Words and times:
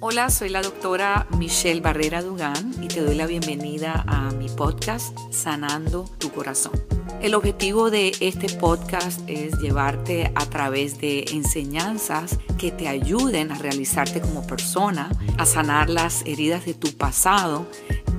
Hola, 0.00 0.30
soy 0.30 0.48
la 0.50 0.62
doctora 0.62 1.26
Michelle 1.36 1.80
Barrera 1.80 2.22
Dugán 2.22 2.74
y 2.80 2.88
te 2.88 3.00
doy 3.00 3.16
la 3.16 3.26
bienvenida 3.26 4.04
a 4.06 4.30
mi 4.30 4.48
podcast 4.48 5.16
Sanando 5.30 6.04
tu 6.18 6.30
Corazón. 6.30 6.97
El 7.20 7.34
objetivo 7.34 7.90
de 7.90 8.12
este 8.20 8.48
podcast 8.48 9.20
es 9.26 9.58
llevarte 9.58 10.30
a 10.36 10.46
través 10.46 11.00
de 11.00 11.24
enseñanzas 11.32 12.38
que 12.58 12.70
te 12.70 12.86
ayuden 12.86 13.50
a 13.50 13.58
realizarte 13.58 14.20
como 14.20 14.46
persona, 14.46 15.10
a 15.36 15.44
sanar 15.44 15.90
las 15.90 16.22
heridas 16.26 16.64
de 16.64 16.74
tu 16.74 16.96
pasado 16.96 17.66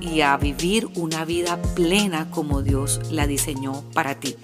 y 0.02 0.20
a 0.20 0.36
vivir 0.36 0.86
una 0.96 1.24
vida 1.24 1.60
plena 1.74 2.30
como 2.30 2.60
Dios 2.60 3.00
la 3.10 3.26
diseñó 3.26 3.84
para 3.94 4.20
ti. 4.20 4.36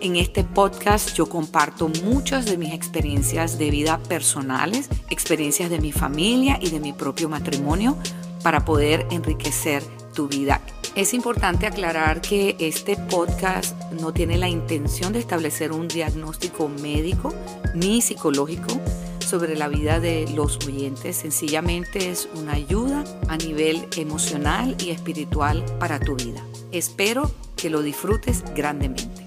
En 0.00 0.14
este 0.14 0.44
podcast 0.44 1.14
yo 1.14 1.28
comparto 1.28 1.90
muchas 2.04 2.46
de 2.46 2.56
mis 2.56 2.72
experiencias 2.72 3.58
de 3.58 3.72
vida 3.72 3.98
personales, 3.98 4.88
experiencias 5.10 5.68
de 5.68 5.80
mi 5.80 5.90
familia 5.90 6.60
y 6.62 6.70
de 6.70 6.78
mi 6.78 6.92
propio 6.92 7.28
matrimonio 7.28 7.98
para 8.44 8.64
poder 8.64 9.04
enriquecer 9.10 9.82
tu 10.14 10.28
vida. 10.28 10.60
Es 11.00 11.14
importante 11.14 11.66
aclarar 11.66 12.20
que 12.20 12.56
este 12.58 12.94
podcast 12.94 13.74
no 13.90 14.12
tiene 14.12 14.36
la 14.36 14.50
intención 14.50 15.14
de 15.14 15.18
establecer 15.18 15.72
un 15.72 15.88
diagnóstico 15.88 16.68
médico 16.68 17.34
ni 17.74 18.02
psicológico 18.02 18.78
sobre 19.26 19.56
la 19.56 19.68
vida 19.68 19.98
de 19.98 20.28
los 20.34 20.58
oyentes, 20.66 21.16
sencillamente 21.16 22.10
es 22.10 22.28
una 22.34 22.52
ayuda 22.52 23.02
a 23.28 23.38
nivel 23.38 23.88
emocional 23.96 24.76
y 24.78 24.90
espiritual 24.90 25.64
para 25.78 25.98
tu 25.98 26.16
vida. 26.16 26.44
Espero 26.70 27.30
que 27.56 27.70
lo 27.70 27.80
disfrutes 27.80 28.44
grandemente. 28.54 29.26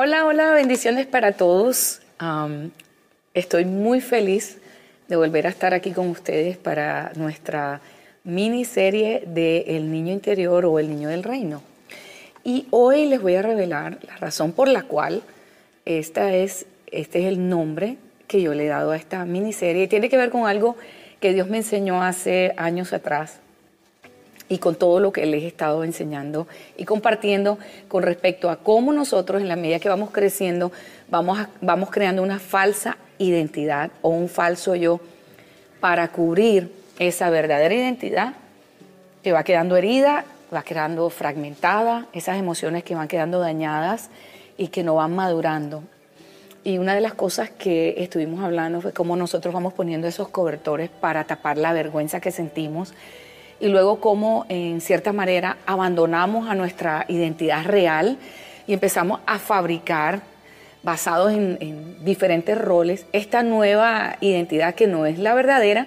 Hola, 0.00 0.26
hola, 0.26 0.52
bendiciones 0.52 1.08
para 1.08 1.32
todos. 1.32 2.00
estoy 3.34 3.64
muy 3.64 4.00
feliz 4.00 4.58
de 5.08 5.16
volver 5.16 5.48
a 5.48 5.50
estar 5.50 5.74
aquí 5.74 5.90
con 5.90 6.06
ustedes 6.06 6.56
para 6.56 7.10
nuestra 7.16 7.80
miniserie 8.22 9.24
de 9.26 9.64
El 9.66 9.90
Niño 9.90 10.12
Interior 10.12 10.64
o 10.66 10.78
El 10.78 10.88
Niño 10.88 11.08
del 11.08 11.24
Reino. 11.24 11.64
Y 12.44 12.68
hoy 12.70 13.06
les 13.06 13.20
voy 13.20 13.34
a 13.34 13.42
revelar 13.42 13.98
la 14.06 14.16
razón 14.18 14.52
por 14.52 14.68
la 14.68 14.84
cual 14.84 15.20
esta 15.84 16.32
es, 16.32 16.66
este 16.92 17.18
es 17.18 17.24
el 17.24 17.48
nombre 17.48 17.96
que 18.28 18.40
yo 18.40 18.54
le 18.54 18.66
he 18.66 18.68
dado 18.68 18.92
a 18.92 18.96
esta 18.96 19.24
miniserie. 19.24 19.88
Tiene 19.88 20.08
que 20.08 20.16
ver 20.16 20.30
con 20.30 20.46
algo 20.46 20.76
que 21.18 21.32
Dios 21.32 21.48
me 21.48 21.56
enseñó 21.56 22.04
hace 22.04 22.54
años 22.56 22.92
atrás 22.92 23.40
y 24.48 24.58
con 24.58 24.74
todo 24.74 25.00
lo 25.00 25.12
que 25.12 25.26
les 25.26 25.42
he 25.42 25.46
estado 25.46 25.84
enseñando 25.84 26.46
y 26.76 26.84
compartiendo 26.84 27.58
con 27.88 28.02
respecto 28.02 28.50
a 28.50 28.56
cómo 28.56 28.92
nosotros 28.92 29.42
en 29.42 29.48
la 29.48 29.56
medida 29.56 29.78
que 29.78 29.88
vamos 29.88 30.10
creciendo 30.10 30.72
vamos, 31.08 31.38
vamos 31.60 31.90
creando 31.90 32.22
una 32.22 32.38
falsa 32.38 32.96
identidad 33.18 33.90
o 34.02 34.08
un 34.08 34.28
falso 34.28 34.74
yo 34.74 35.00
para 35.80 36.08
cubrir 36.08 36.72
esa 36.98 37.30
verdadera 37.30 37.74
identidad 37.74 38.34
que 39.22 39.32
va 39.32 39.44
quedando 39.44 39.76
herida 39.76 40.24
va 40.54 40.62
quedando 40.62 41.10
fragmentada, 41.10 42.06
esas 42.12 42.38
emociones 42.38 42.84
que 42.84 42.94
van 42.94 43.08
quedando 43.08 43.38
dañadas 43.38 44.10
y 44.56 44.68
que 44.68 44.82
no 44.82 44.94
van 44.94 45.14
madurando. 45.14 45.82
Y 46.64 46.78
una 46.78 46.94
de 46.94 47.00
las 47.00 47.14
cosas 47.14 47.50
que 47.50 47.94
estuvimos 47.98 48.42
hablando 48.42 48.80
fue 48.80 48.92
cómo 48.92 49.16
nosotros 49.16 49.54
vamos 49.54 49.72
poniendo 49.74 50.08
esos 50.08 50.28
cobertores 50.28 50.90
para 50.90 51.24
tapar 51.24 51.56
la 51.56 51.72
vergüenza 51.72 52.20
que 52.20 52.30
sentimos 52.30 52.94
y 53.60 53.68
luego 53.68 54.00
cómo 54.00 54.46
en 54.48 54.80
cierta 54.80 55.12
manera 55.12 55.58
abandonamos 55.66 56.48
a 56.48 56.54
nuestra 56.54 57.04
identidad 57.08 57.64
real 57.64 58.18
y 58.66 58.72
empezamos 58.72 59.20
a 59.26 59.38
fabricar 59.38 60.20
basados 60.82 61.32
en, 61.32 61.58
en 61.60 62.04
diferentes 62.04 62.56
roles 62.56 63.06
esta 63.12 63.42
nueva 63.42 64.16
identidad 64.20 64.74
que 64.74 64.86
no 64.86 65.06
es 65.06 65.18
la 65.18 65.34
verdadera, 65.34 65.86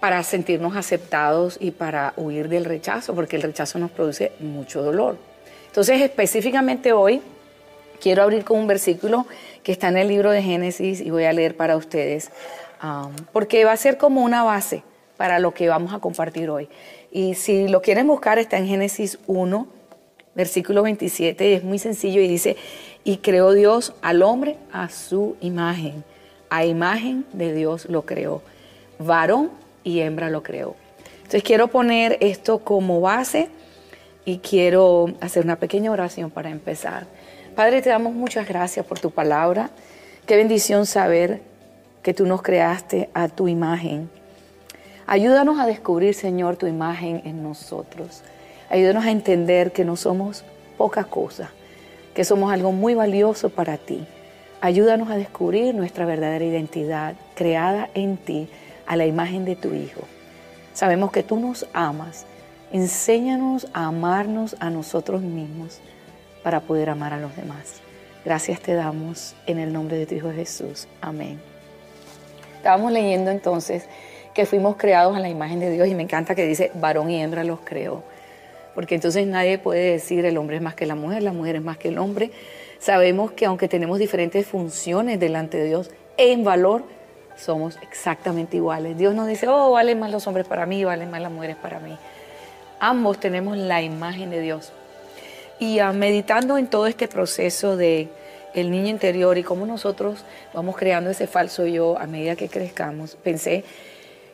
para 0.00 0.22
sentirnos 0.22 0.76
aceptados 0.76 1.58
y 1.60 1.72
para 1.72 2.14
huir 2.16 2.48
del 2.48 2.64
rechazo, 2.64 3.14
porque 3.14 3.36
el 3.36 3.42
rechazo 3.42 3.78
nos 3.78 3.90
produce 3.90 4.32
mucho 4.40 4.82
dolor. 4.82 5.18
Entonces, 5.66 6.00
específicamente 6.00 6.92
hoy, 6.92 7.20
quiero 8.00 8.22
abrir 8.22 8.44
con 8.44 8.58
un 8.58 8.66
versículo 8.66 9.26
que 9.62 9.72
está 9.72 9.88
en 9.88 9.98
el 9.98 10.08
libro 10.08 10.30
de 10.30 10.42
Génesis 10.42 11.00
y 11.00 11.10
voy 11.10 11.24
a 11.24 11.32
leer 11.32 11.54
para 11.54 11.76
ustedes, 11.76 12.30
um, 12.82 13.14
porque 13.32 13.64
va 13.66 13.72
a 13.72 13.76
ser 13.76 13.98
como 13.98 14.22
una 14.22 14.42
base 14.42 14.82
para 15.20 15.38
lo 15.38 15.52
que 15.52 15.68
vamos 15.68 15.92
a 15.92 15.98
compartir 15.98 16.48
hoy. 16.48 16.70
Y 17.12 17.34
si 17.34 17.68
lo 17.68 17.82
quieren 17.82 18.06
buscar, 18.06 18.38
está 18.38 18.56
en 18.56 18.66
Génesis 18.66 19.18
1, 19.26 19.66
versículo 20.34 20.82
27, 20.82 21.46
y 21.46 21.52
es 21.52 21.62
muy 21.62 21.78
sencillo 21.78 22.22
y 22.22 22.26
dice, 22.26 22.56
y 23.04 23.18
creó 23.18 23.52
Dios 23.52 23.92
al 24.00 24.22
hombre 24.22 24.56
a 24.72 24.88
su 24.88 25.36
imagen, 25.42 26.04
a 26.48 26.64
imagen 26.64 27.26
de 27.34 27.52
Dios 27.52 27.84
lo 27.90 28.06
creó, 28.06 28.40
varón 28.98 29.50
y 29.84 30.00
hembra 30.00 30.30
lo 30.30 30.42
creó. 30.42 30.74
Entonces 31.16 31.42
quiero 31.42 31.68
poner 31.68 32.16
esto 32.20 32.60
como 32.60 33.02
base 33.02 33.50
y 34.24 34.38
quiero 34.38 35.12
hacer 35.20 35.44
una 35.44 35.56
pequeña 35.56 35.90
oración 35.90 36.30
para 36.30 36.48
empezar. 36.48 37.06
Padre, 37.54 37.82
te 37.82 37.90
damos 37.90 38.14
muchas 38.14 38.48
gracias 38.48 38.86
por 38.86 38.98
tu 38.98 39.10
palabra. 39.10 39.68
Qué 40.24 40.36
bendición 40.36 40.86
saber 40.86 41.42
que 42.02 42.14
tú 42.14 42.24
nos 42.24 42.40
creaste 42.40 43.10
a 43.12 43.28
tu 43.28 43.48
imagen. 43.48 44.08
Ayúdanos 45.10 45.58
a 45.58 45.66
descubrir, 45.66 46.14
Señor, 46.14 46.54
tu 46.54 46.68
imagen 46.68 47.22
en 47.24 47.42
nosotros. 47.42 48.22
Ayúdanos 48.68 49.04
a 49.04 49.10
entender 49.10 49.72
que 49.72 49.84
no 49.84 49.96
somos 49.96 50.44
poca 50.78 51.02
cosa, 51.02 51.50
que 52.14 52.22
somos 52.22 52.52
algo 52.52 52.70
muy 52.70 52.94
valioso 52.94 53.50
para 53.50 53.76
ti. 53.76 54.06
Ayúdanos 54.60 55.10
a 55.10 55.16
descubrir 55.16 55.74
nuestra 55.74 56.06
verdadera 56.06 56.44
identidad 56.44 57.16
creada 57.34 57.90
en 57.94 58.18
ti 58.18 58.48
a 58.86 58.94
la 58.94 59.04
imagen 59.04 59.44
de 59.44 59.56
tu 59.56 59.74
Hijo. 59.74 60.02
Sabemos 60.74 61.10
que 61.10 61.24
tú 61.24 61.40
nos 61.40 61.66
amas. 61.72 62.24
Enséñanos 62.70 63.66
a 63.72 63.86
amarnos 63.86 64.54
a 64.60 64.70
nosotros 64.70 65.22
mismos 65.22 65.80
para 66.44 66.60
poder 66.60 66.88
amar 66.88 67.14
a 67.14 67.18
los 67.18 67.34
demás. 67.34 67.80
Gracias 68.24 68.60
te 68.60 68.74
damos 68.74 69.34
en 69.48 69.58
el 69.58 69.72
nombre 69.72 69.96
de 69.96 70.06
tu 70.06 70.14
Hijo 70.14 70.30
Jesús. 70.30 70.86
Amén. 71.00 71.40
Estábamos 72.58 72.92
leyendo 72.92 73.32
entonces 73.32 73.88
que 74.34 74.46
fuimos 74.46 74.76
creados 74.76 75.16
a 75.16 75.20
la 75.20 75.28
imagen 75.28 75.60
de 75.60 75.70
Dios 75.70 75.88
y 75.88 75.94
me 75.94 76.02
encanta 76.02 76.34
que 76.34 76.46
dice 76.46 76.70
varón 76.74 77.10
y 77.10 77.20
hembra 77.20 77.44
los 77.44 77.60
creó. 77.60 78.02
Porque 78.74 78.94
entonces 78.94 79.26
nadie 79.26 79.58
puede 79.58 79.92
decir 79.92 80.24
el 80.24 80.38
hombre 80.38 80.56
es 80.56 80.62
más 80.62 80.74
que 80.74 80.86
la 80.86 80.94
mujer, 80.94 81.22
la 81.22 81.32
mujer 81.32 81.56
es 81.56 81.62
más 81.62 81.76
que 81.76 81.88
el 81.88 81.98
hombre. 81.98 82.30
Sabemos 82.78 83.32
que 83.32 83.46
aunque 83.46 83.68
tenemos 83.68 83.98
diferentes 83.98 84.46
funciones 84.46 85.18
delante 85.18 85.58
de 85.58 85.66
Dios 85.66 85.90
en 86.16 86.44
valor, 86.44 86.84
somos 87.36 87.78
exactamente 87.82 88.56
iguales. 88.56 88.96
Dios 88.96 89.14
nos 89.14 89.26
dice, 89.26 89.48
oh, 89.48 89.72
valen 89.72 89.98
más 89.98 90.10
los 90.10 90.26
hombres 90.26 90.46
para 90.46 90.66
mí, 90.66 90.84
valen 90.84 91.10
más 91.10 91.20
las 91.20 91.32
mujeres 91.32 91.56
para 91.56 91.80
mí. 91.80 91.96
Ambos 92.78 93.18
tenemos 93.18 93.56
la 93.56 93.82
imagen 93.82 94.30
de 94.30 94.40
Dios. 94.40 94.72
Y 95.58 95.80
ah, 95.80 95.92
meditando 95.92 96.56
en 96.56 96.68
todo 96.68 96.86
este 96.86 97.08
proceso 97.08 97.76
de 97.76 98.08
el 98.54 98.70
niño 98.70 98.88
interior 98.88 99.38
y 99.38 99.42
cómo 99.42 99.66
nosotros 99.66 100.24
vamos 100.52 100.76
creando 100.76 101.10
ese 101.10 101.26
falso 101.26 101.66
yo 101.66 101.98
a 101.98 102.06
medida 102.06 102.36
que 102.36 102.48
crezcamos, 102.48 103.16
pensé 103.16 103.64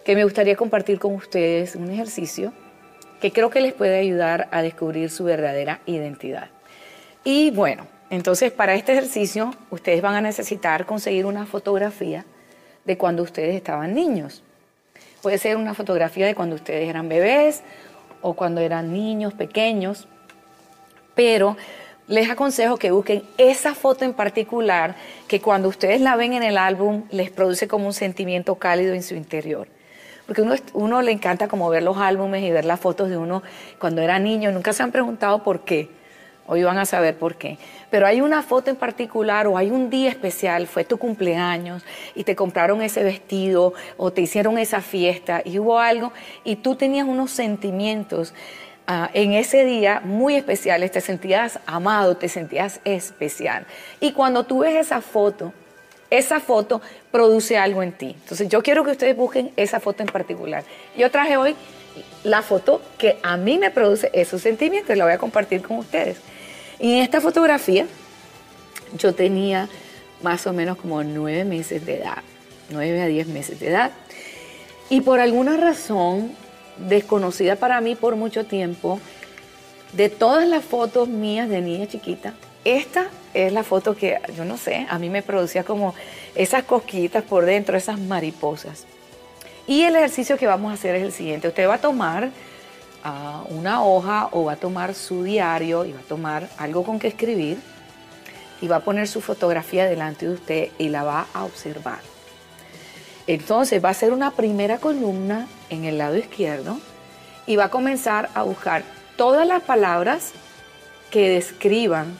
que 0.06 0.14
me 0.14 0.22
gustaría 0.22 0.54
compartir 0.54 1.00
con 1.00 1.16
ustedes 1.16 1.74
un 1.74 1.90
ejercicio 1.90 2.52
que 3.20 3.32
creo 3.32 3.50
que 3.50 3.60
les 3.60 3.72
puede 3.72 3.98
ayudar 3.98 4.46
a 4.52 4.62
descubrir 4.62 5.10
su 5.10 5.24
verdadera 5.24 5.80
identidad. 5.84 6.48
Y 7.24 7.50
bueno, 7.50 7.88
entonces 8.08 8.52
para 8.52 8.76
este 8.76 8.92
ejercicio 8.92 9.52
ustedes 9.68 10.00
van 10.02 10.14
a 10.14 10.20
necesitar 10.20 10.86
conseguir 10.86 11.26
una 11.26 11.44
fotografía 11.44 12.24
de 12.84 12.96
cuando 12.96 13.24
ustedes 13.24 13.56
estaban 13.56 13.96
niños. 13.96 14.44
Puede 15.22 15.38
ser 15.38 15.56
una 15.56 15.74
fotografía 15.74 16.24
de 16.24 16.36
cuando 16.36 16.54
ustedes 16.54 16.88
eran 16.88 17.08
bebés 17.08 17.64
o 18.22 18.34
cuando 18.34 18.60
eran 18.60 18.92
niños 18.92 19.34
pequeños, 19.34 20.06
pero 21.16 21.56
les 22.06 22.30
aconsejo 22.30 22.76
que 22.76 22.92
busquen 22.92 23.24
esa 23.38 23.74
foto 23.74 24.04
en 24.04 24.14
particular 24.14 24.94
que 25.26 25.40
cuando 25.40 25.68
ustedes 25.68 26.00
la 26.00 26.14
ven 26.14 26.32
en 26.32 26.44
el 26.44 26.58
álbum 26.58 27.02
les 27.10 27.32
produce 27.32 27.66
como 27.66 27.88
un 27.88 27.92
sentimiento 27.92 28.54
cálido 28.54 28.94
en 28.94 29.02
su 29.02 29.16
interior. 29.16 29.66
Porque 30.26 30.42
uno, 30.42 30.54
uno 30.72 31.02
le 31.02 31.12
encanta 31.12 31.48
como 31.48 31.68
ver 31.70 31.82
los 31.82 31.96
álbumes 31.96 32.42
y 32.42 32.50
ver 32.50 32.64
las 32.64 32.80
fotos 32.80 33.08
de 33.08 33.16
uno 33.16 33.42
cuando 33.78 34.02
era 34.02 34.18
niño. 34.18 34.50
Nunca 34.52 34.72
se 34.72 34.82
han 34.82 34.92
preguntado 34.92 35.42
por 35.42 35.60
qué. 35.60 35.88
Hoy 36.48 36.62
van 36.62 36.78
a 36.78 36.86
saber 36.86 37.16
por 37.16 37.34
qué. 37.34 37.58
Pero 37.90 38.06
hay 38.06 38.20
una 38.20 38.42
foto 38.42 38.70
en 38.70 38.76
particular 38.76 39.48
o 39.48 39.58
hay 39.58 39.70
un 39.70 39.90
día 39.90 40.10
especial, 40.10 40.68
fue 40.68 40.84
tu 40.84 40.96
cumpleaños 40.96 41.84
y 42.14 42.22
te 42.22 42.36
compraron 42.36 42.82
ese 42.82 43.02
vestido 43.02 43.74
o 43.96 44.12
te 44.12 44.20
hicieron 44.20 44.56
esa 44.58 44.80
fiesta 44.80 45.42
y 45.44 45.58
hubo 45.58 45.80
algo 45.80 46.12
y 46.44 46.56
tú 46.56 46.76
tenías 46.76 47.06
unos 47.06 47.32
sentimientos 47.32 48.32
ah, 48.86 49.10
en 49.12 49.32
ese 49.32 49.64
día 49.64 50.00
muy 50.04 50.36
especiales, 50.36 50.92
te 50.92 51.00
sentías 51.00 51.58
amado, 51.66 52.16
te 52.16 52.28
sentías 52.28 52.80
especial. 52.84 53.66
Y 53.98 54.12
cuando 54.12 54.44
tú 54.44 54.60
ves 54.60 54.76
esa 54.76 55.00
foto, 55.00 55.52
esa 56.10 56.40
foto 56.40 56.80
produce 57.10 57.58
algo 57.58 57.82
en 57.82 57.92
ti. 57.92 58.16
Entonces 58.20 58.48
yo 58.48 58.62
quiero 58.62 58.84
que 58.84 58.92
ustedes 58.92 59.16
busquen 59.16 59.52
esa 59.56 59.80
foto 59.80 60.02
en 60.02 60.08
particular. 60.08 60.64
Yo 60.96 61.10
traje 61.10 61.36
hoy 61.36 61.54
la 62.24 62.42
foto 62.42 62.82
que 62.98 63.18
a 63.22 63.36
mí 63.36 63.58
me 63.58 63.70
produce 63.70 64.10
esos 64.12 64.42
sentimientos, 64.42 64.96
la 64.96 65.04
voy 65.04 65.14
a 65.14 65.18
compartir 65.18 65.62
con 65.62 65.78
ustedes. 65.78 66.18
Y 66.78 66.98
en 66.98 67.02
esta 67.02 67.20
fotografía 67.20 67.86
yo 68.96 69.14
tenía 69.14 69.68
más 70.22 70.46
o 70.46 70.52
menos 70.52 70.76
como 70.76 71.02
nueve 71.02 71.44
meses 71.44 71.84
de 71.86 71.96
edad, 71.96 72.18
nueve 72.70 73.00
a 73.02 73.06
diez 73.06 73.26
meses 73.26 73.60
de 73.60 73.68
edad. 73.68 73.90
Y 74.88 75.00
por 75.00 75.20
alguna 75.20 75.56
razón 75.56 76.32
desconocida 76.76 77.56
para 77.56 77.80
mí 77.80 77.94
por 77.94 78.16
mucho 78.16 78.44
tiempo, 78.44 79.00
de 79.92 80.08
todas 80.10 80.46
las 80.46 80.64
fotos 80.64 81.08
mías 81.08 81.48
de 81.48 81.60
niña 81.60 81.86
chiquita, 81.86 82.34
esta 82.66 83.06
es 83.32 83.52
la 83.52 83.62
foto 83.62 83.96
que, 83.96 84.18
yo 84.36 84.44
no 84.44 84.56
sé, 84.56 84.86
a 84.90 84.98
mí 84.98 85.08
me 85.08 85.22
producía 85.22 85.62
como 85.62 85.94
esas 86.34 86.64
cosquillitas 86.64 87.22
por 87.22 87.44
dentro, 87.44 87.76
esas 87.76 88.00
mariposas. 88.00 88.86
Y 89.68 89.82
el 89.82 89.94
ejercicio 89.94 90.36
que 90.36 90.46
vamos 90.46 90.72
a 90.72 90.74
hacer 90.74 90.96
es 90.96 91.02
el 91.02 91.12
siguiente. 91.12 91.48
Usted 91.48 91.68
va 91.68 91.74
a 91.74 91.80
tomar 91.80 92.30
una 93.50 93.84
hoja 93.84 94.28
o 94.32 94.44
va 94.44 94.54
a 94.54 94.56
tomar 94.56 94.94
su 94.94 95.22
diario 95.22 95.84
y 95.84 95.92
va 95.92 96.00
a 96.00 96.02
tomar 96.02 96.48
algo 96.58 96.82
con 96.82 96.98
que 96.98 97.06
escribir 97.06 97.58
y 98.60 98.66
va 98.66 98.76
a 98.76 98.80
poner 98.80 99.06
su 99.06 99.20
fotografía 99.20 99.86
delante 99.86 100.26
de 100.26 100.34
usted 100.34 100.68
y 100.76 100.88
la 100.88 101.04
va 101.04 101.26
a 101.32 101.44
observar. 101.44 102.00
Entonces 103.28 103.84
va 103.84 103.88
a 103.88 103.92
hacer 103.92 104.12
una 104.12 104.32
primera 104.32 104.78
columna 104.78 105.46
en 105.70 105.84
el 105.84 105.98
lado 105.98 106.16
izquierdo 106.16 106.80
y 107.46 107.54
va 107.54 107.66
a 107.66 107.70
comenzar 107.70 108.28
a 108.34 108.42
buscar 108.42 108.82
todas 109.16 109.46
las 109.46 109.62
palabras 109.62 110.32
que 111.12 111.28
describan 111.28 112.16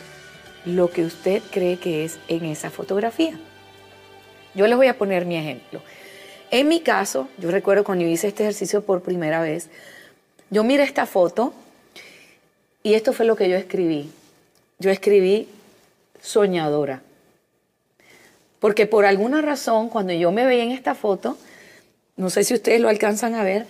lo 0.66 0.90
que 0.90 1.04
usted 1.04 1.42
cree 1.50 1.78
que 1.78 2.04
es 2.04 2.18
en 2.28 2.44
esa 2.44 2.70
fotografía. 2.70 3.38
Yo 4.54 4.66
les 4.66 4.76
voy 4.76 4.88
a 4.88 4.98
poner 4.98 5.24
mi 5.24 5.36
ejemplo. 5.36 5.80
En 6.50 6.68
mi 6.68 6.80
caso, 6.80 7.28
yo 7.38 7.50
recuerdo 7.50 7.84
cuando 7.84 8.04
hice 8.04 8.28
este 8.28 8.42
ejercicio 8.42 8.84
por 8.84 9.02
primera 9.02 9.40
vez, 9.40 9.68
yo 10.50 10.64
miré 10.64 10.82
esta 10.82 11.06
foto 11.06 11.54
y 12.82 12.94
esto 12.94 13.12
fue 13.12 13.26
lo 13.26 13.36
que 13.36 13.48
yo 13.48 13.56
escribí. 13.56 14.10
Yo 14.78 14.90
escribí 14.90 15.48
soñadora. 16.20 17.02
Porque 18.58 18.86
por 18.86 19.04
alguna 19.04 19.42
razón, 19.42 19.88
cuando 19.88 20.12
yo 20.12 20.32
me 20.32 20.46
veía 20.46 20.64
en 20.64 20.72
esta 20.72 20.94
foto, 20.94 21.38
no 22.16 22.30
sé 22.30 22.44
si 22.44 22.54
ustedes 22.54 22.80
lo 22.80 22.88
alcanzan 22.88 23.34
a 23.34 23.44
ver, 23.44 23.66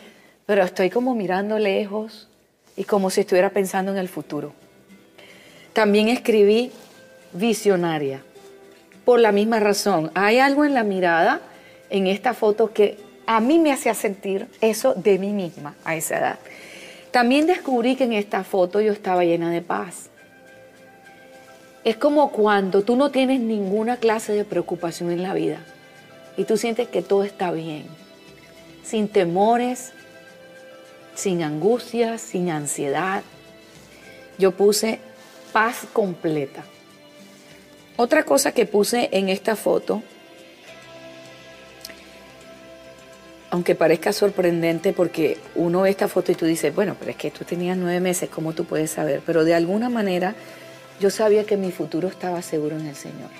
pero 0.47 0.63
estoy 0.63 0.91
como 0.91 1.15
mirando 1.15 1.59
lejos 1.59 2.29
y 2.77 2.85
como 2.85 3.11
si 3.11 3.21
estuviera 3.23 3.51
pensando 3.51 3.93
en 3.93 3.99
el 3.99 4.09
futuro. 4.09 4.53
También 5.73 6.09
escribí 6.09 6.71
visionaria. 7.33 8.23
Por 9.05 9.21
la 9.21 9.33
misma 9.33 9.61
razón, 9.61 10.11
hay 10.15 10.39
algo 10.39 10.65
en 10.65 10.75
la 10.75 10.83
mirada 10.83 11.41
en 11.91 12.07
esta 12.07 12.35
foto 12.35 12.73
que 12.73 12.99
a 13.27 13.41
mí 13.41 13.59
me 13.59 13.73
hacía 13.73 13.95
sentir 13.95 14.49
eso 14.61 14.95
de 14.95 15.19
mí 15.19 15.33
misma 15.33 15.75
a 15.85 15.97
esa 15.97 16.19
edad. 16.19 16.39
También 17.11 17.47
descubrí 17.47 17.97
que 17.97 18.05
en 18.05 18.13
esta 18.13 18.45
foto 18.45 18.81
yo 18.81 18.93
estaba 18.93 19.25
llena 19.25 19.51
de 19.51 19.63
paz. 19.63 20.11
Es 21.85 21.97
como 21.97 22.31
cuando 22.31 22.83
tú 22.83 22.97
no 22.97 23.11
tienes 23.11 23.41
ninguna 23.41 23.97
clase 23.97 24.33
de 24.33 24.45
preocupación 24.45 25.11
en 25.13 25.23
la 25.23 25.35
vida 25.35 25.61
y 26.37 26.45
tú 26.45 26.57
sientes 26.57 26.89
que 26.89 27.03
todo 27.03 27.25
está 27.25 27.53
bien, 27.53 27.87
sin 28.83 29.09
temores, 29.09 29.93
sin 31.15 31.43
angustias, 31.43 32.21
sin 32.21 32.51
ansiedad. 32.51 33.23
Yo 34.39 34.53
puse 34.53 35.01
paz 35.53 35.87
completa. 35.93 36.65
Otra 37.97 38.25
cosa 38.25 38.53
que 38.53 38.67
puse 38.67 39.09
en 39.13 39.29
esta 39.29 39.57
foto 39.57 40.03
aunque 43.51 43.75
parezca 43.75 44.13
sorprendente 44.13 44.93
porque 44.93 45.39
uno 45.55 45.83
ve 45.83 45.91
esta 45.91 46.09
foto 46.09 46.31
y 46.31 46.35
tú 46.35 46.45
dices, 46.45 46.75
bueno, 46.75 46.95
pero 46.99 47.13
es 47.13 47.17
que 47.17 47.31
tú 47.31 47.45
tenías 47.45 47.77
nueve 47.79 48.01
meses, 48.01 48.29
¿cómo 48.29 48.53
tú 48.53 48.67
puedes 48.67 48.91
saber? 48.91 49.23
Pero 49.25 49.45
de 49.45 49.55
alguna 49.55 49.89
manera 49.89 50.35
yo 51.01 51.09
sabía 51.09 51.45
que 51.45 51.57
mi 51.57 51.71
futuro 51.73 52.09
estaba 52.09 52.43
seguro 52.43 52.77
en 52.77 52.87
el 52.87 52.97
Señor. 52.97 53.31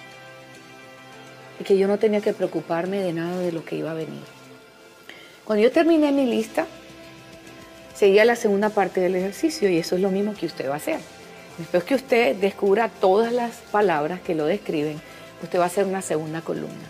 Y 1.61 1.65
que 1.65 1.77
yo 1.77 1.87
no 1.87 1.99
tenía 1.99 2.23
que 2.23 2.33
preocuparme 2.33 3.01
de 3.01 3.13
nada 3.13 3.39
de 3.39 3.53
lo 3.53 3.65
que 3.65 3.77
iba 3.77 3.91
a 3.91 3.95
venir. 3.95 4.23
Cuando 5.45 5.63
yo 5.63 5.71
terminé 5.71 6.13
mi 6.13 6.25
lista, 6.27 6.67
seguía 7.95 8.25
la 8.25 8.37
segunda 8.37 8.71
parte 8.71 9.01
del 9.01 9.17
ejercicio 9.17 9.69
y 9.69 9.79
eso 9.79 9.97
es 9.97 10.03
lo 10.03 10.11
mismo 10.11 10.35
que 10.35 10.47
usted 10.47 10.69
va 10.69 10.75
a 10.75 10.79
hacer. 10.79 11.01
Después 11.59 11.85
que 11.85 11.95
usted 11.95 12.37
descubra 12.37 12.89
todas 12.89 13.33
las 13.33 13.57
palabras 13.73 14.21
que 14.21 14.35
lo 14.35 14.45
describen, 14.45 15.01
usted 15.43 15.59
va 15.59 15.65
a 15.65 15.69
hacer 15.69 15.87
una 15.87 16.03
segunda 16.03 16.43
columna. 16.43 16.89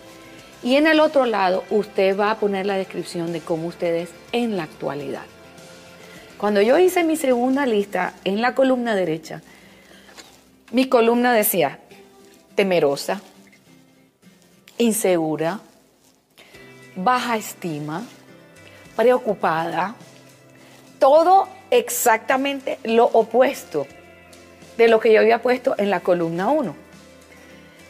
Y 0.61 0.75
en 0.75 0.87
el 0.87 0.99
otro 0.99 1.25
lado 1.25 1.63
usted 1.69 2.17
va 2.17 2.31
a 2.31 2.39
poner 2.39 2.65
la 2.65 2.75
descripción 2.75 3.31
de 3.31 3.39
cómo 3.39 3.67
usted 3.67 3.95
es 3.95 4.09
en 4.31 4.57
la 4.57 4.63
actualidad. 4.63 5.23
Cuando 6.37 6.61
yo 6.61 6.77
hice 6.77 7.03
mi 7.03 7.15
segunda 7.15 7.65
lista 7.65 8.13
en 8.23 8.41
la 8.41 8.55
columna 8.55 8.93
derecha, 8.95 9.41
mi 10.71 10.89
columna 10.89 11.33
decía 11.33 11.79
temerosa, 12.55 13.21
insegura, 14.77 15.61
baja 16.95 17.37
estima, 17.37 18.03
preocupada, 18.95 19.95
todo 20.99 21.47
exactamente 21.69 22.79
lo 22.83 23.05
opuesto 23.05 23.87
de 24.77 24.87
lo 24.87 24.99
que 24.99 25.11
yo 25.11 25.19
había 25.19 25.41
puesto 25.41 25.75
en 25.77 25.89
la 25.89 25.99
columna 25.99 26.49
1. 26.49 26.75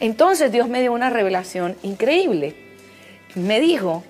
Entonces 0.00 0.52
Dios 0.52 0.68
me 0.68 0.80
dio 0.80 0.92
una 0.92 1.10
revelación 1.10 1.76
increíble 1.82 2.68
me 3.34 3.60
dijo, 3.60 4.04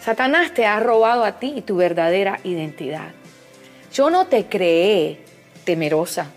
Satanás 0.00 0.52
te 0.52 0.66
ha 0.66 0.78
robado 0.80 1.24
a 1.24 1.38
ti 1.38 1.62
tu 1.64 1.76
verdadera 1.76 2.40
identidad. 2.44 3.12
Yo 3.92 4.10
no 4.10 4.26
te 4.26 4.46
creé 4.46 5.20
temerosa, 5.64 6.30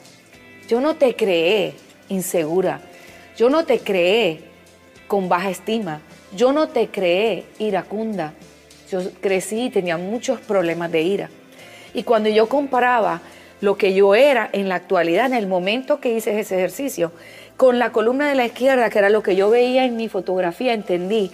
yo 0.67 0.81
no 0.81 0.95
te 0.95 1.15
creé 1.15 1.73
insegura, 2.07 2.81
yo 3.37 3.49
no 3.49 3.65
te 3.65 3.79
creé 3.79 4.41
con 5.07 5.29
baja 5.29 5.49
estima, 5.49 6.01
yo 6.35 6.53
no 6.53 6.69
te 6.69 6.87
creé 6.87 7.45
iracunda. 7.59 8.33
Yo 8.91 9.01
crecí 9.21 9.65
y 9.65 9.69
tenía 9.69 9.97
muchos 9.97 10.39
problemas 10.39 10.91
de 10.91 11.03
ira. 11.03 11.29
Y 11.93 12.01
cuando 12.01 12.27
yo 12.27 12.49
comparaba 12.49 13.21
lo 13.61 13.77
que 13.77 13.93
yo 13.93 14.15
era 14.15 14.49
en 14.51 14.69
la 14.69 14.75
actualidad, 14.75 15.27
en 15.27 15.33
el 15.33 15.47
momento 15.47 15.99
que 15.99 16.13
hice 16.13 16.39
ese 16.39 16.55
ejercicio, 16.55 17.11
con 17.57 17.77
la 17.77 17.91
columna 17.91 18.29
de 18.29 18.35
la 18.35 18.45
izquierda, 18.45 18.89
que 18.89 18.99
era 18.99 19.09
lo 19.09 19.21
que 19.21 19.35
yo 19.35 19.49
veía 19.49 19.83
en 19.85 19.97
mi 19.97 20.07
fotografía, 20.07 20.73
entendí 20.73 21.31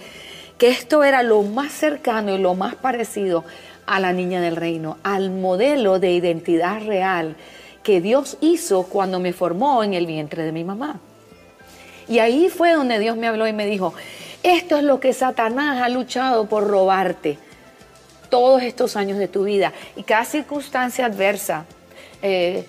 que 0.58 0.68
esto 0.68 1.04
era 1.04 1.22
lo 1.22 1.42
más 1.42 1.72
cercano 1.72 2.34
y 2.34 2.38
lo 2.38 2.54
más 2.54 2.74
parecido 2.74 3.44
a 3.86 4.00
la 4.00 4.12
niña 4.12 4.40
del 4.40 4.56
reino, 4.56 4.98
al 5.04 5.30
modelo 5.30 5.98
de 5.98 6.12
identidad 6.12 6.84
real 6.84 7.36
que 7.82 8.00
Dios 8.00 8.38
hizo 8.40 8.82
cuando 8.84 9.20
me 9.20 9.32
formó 9.32 9.84
en 9.84 9.94
el 9.94 10.06
vientre 10.06 10.42
de 10.42 10.50
mi 10.50 10.64
mamá. 10.64 10.98
Y 12.08 12.18
ahí 12.18 12.48
fue 12.48 12.72
donde 12.72 12.98
Dios 12.98 13.16
me 13.16 13.28
habló 13.28 13.46
y 13.46 13.52
me 13.52 13.66
dijo, 13.66 13.94
esto 14.42 14.76
es 14.76 14.82
lo 14.82 14.98
que 14.98 15.12
Satanás 15.12 15.80
ha 15.80 15.88
luchado 15.88 16.46
por 16.46 16.66
robarte 16.66 17.38
todos 18.28 18.62
estos 18.62 18.96
años 18.96 19.18
de 19.18 19.28
tu 19.28 19.44
vida 19.44 19.72
y 19.94 20.02
cada 20.02 20.24
circunstancia 20.24 21.06
adversa 21.06 21.64
eh, 22.22 22.66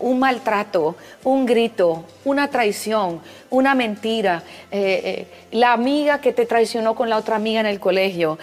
un 0.00 0.18
maltrato, 0.18 0.96
un 1.24 1.46
grito, 1.46 2.04
una 2.24 2.48
traición, 2.48 3.20
una 3.50 3.74
mentira, 3.74 4.42
eh, 4.70 5.00
eh, 5.04 5.26
la 5.50 5.72
amiga 5.72 6.20
que 6.20 6.32
te 6.32 6.46
traicionó 6.46 6.94
con 6.94 7.10
la 7.10 7.16
otra 7.16 7.36
amiga 7.36 7.60
en 7.60 7.66
el 7.66 7.80
colegio, 7.80 8.38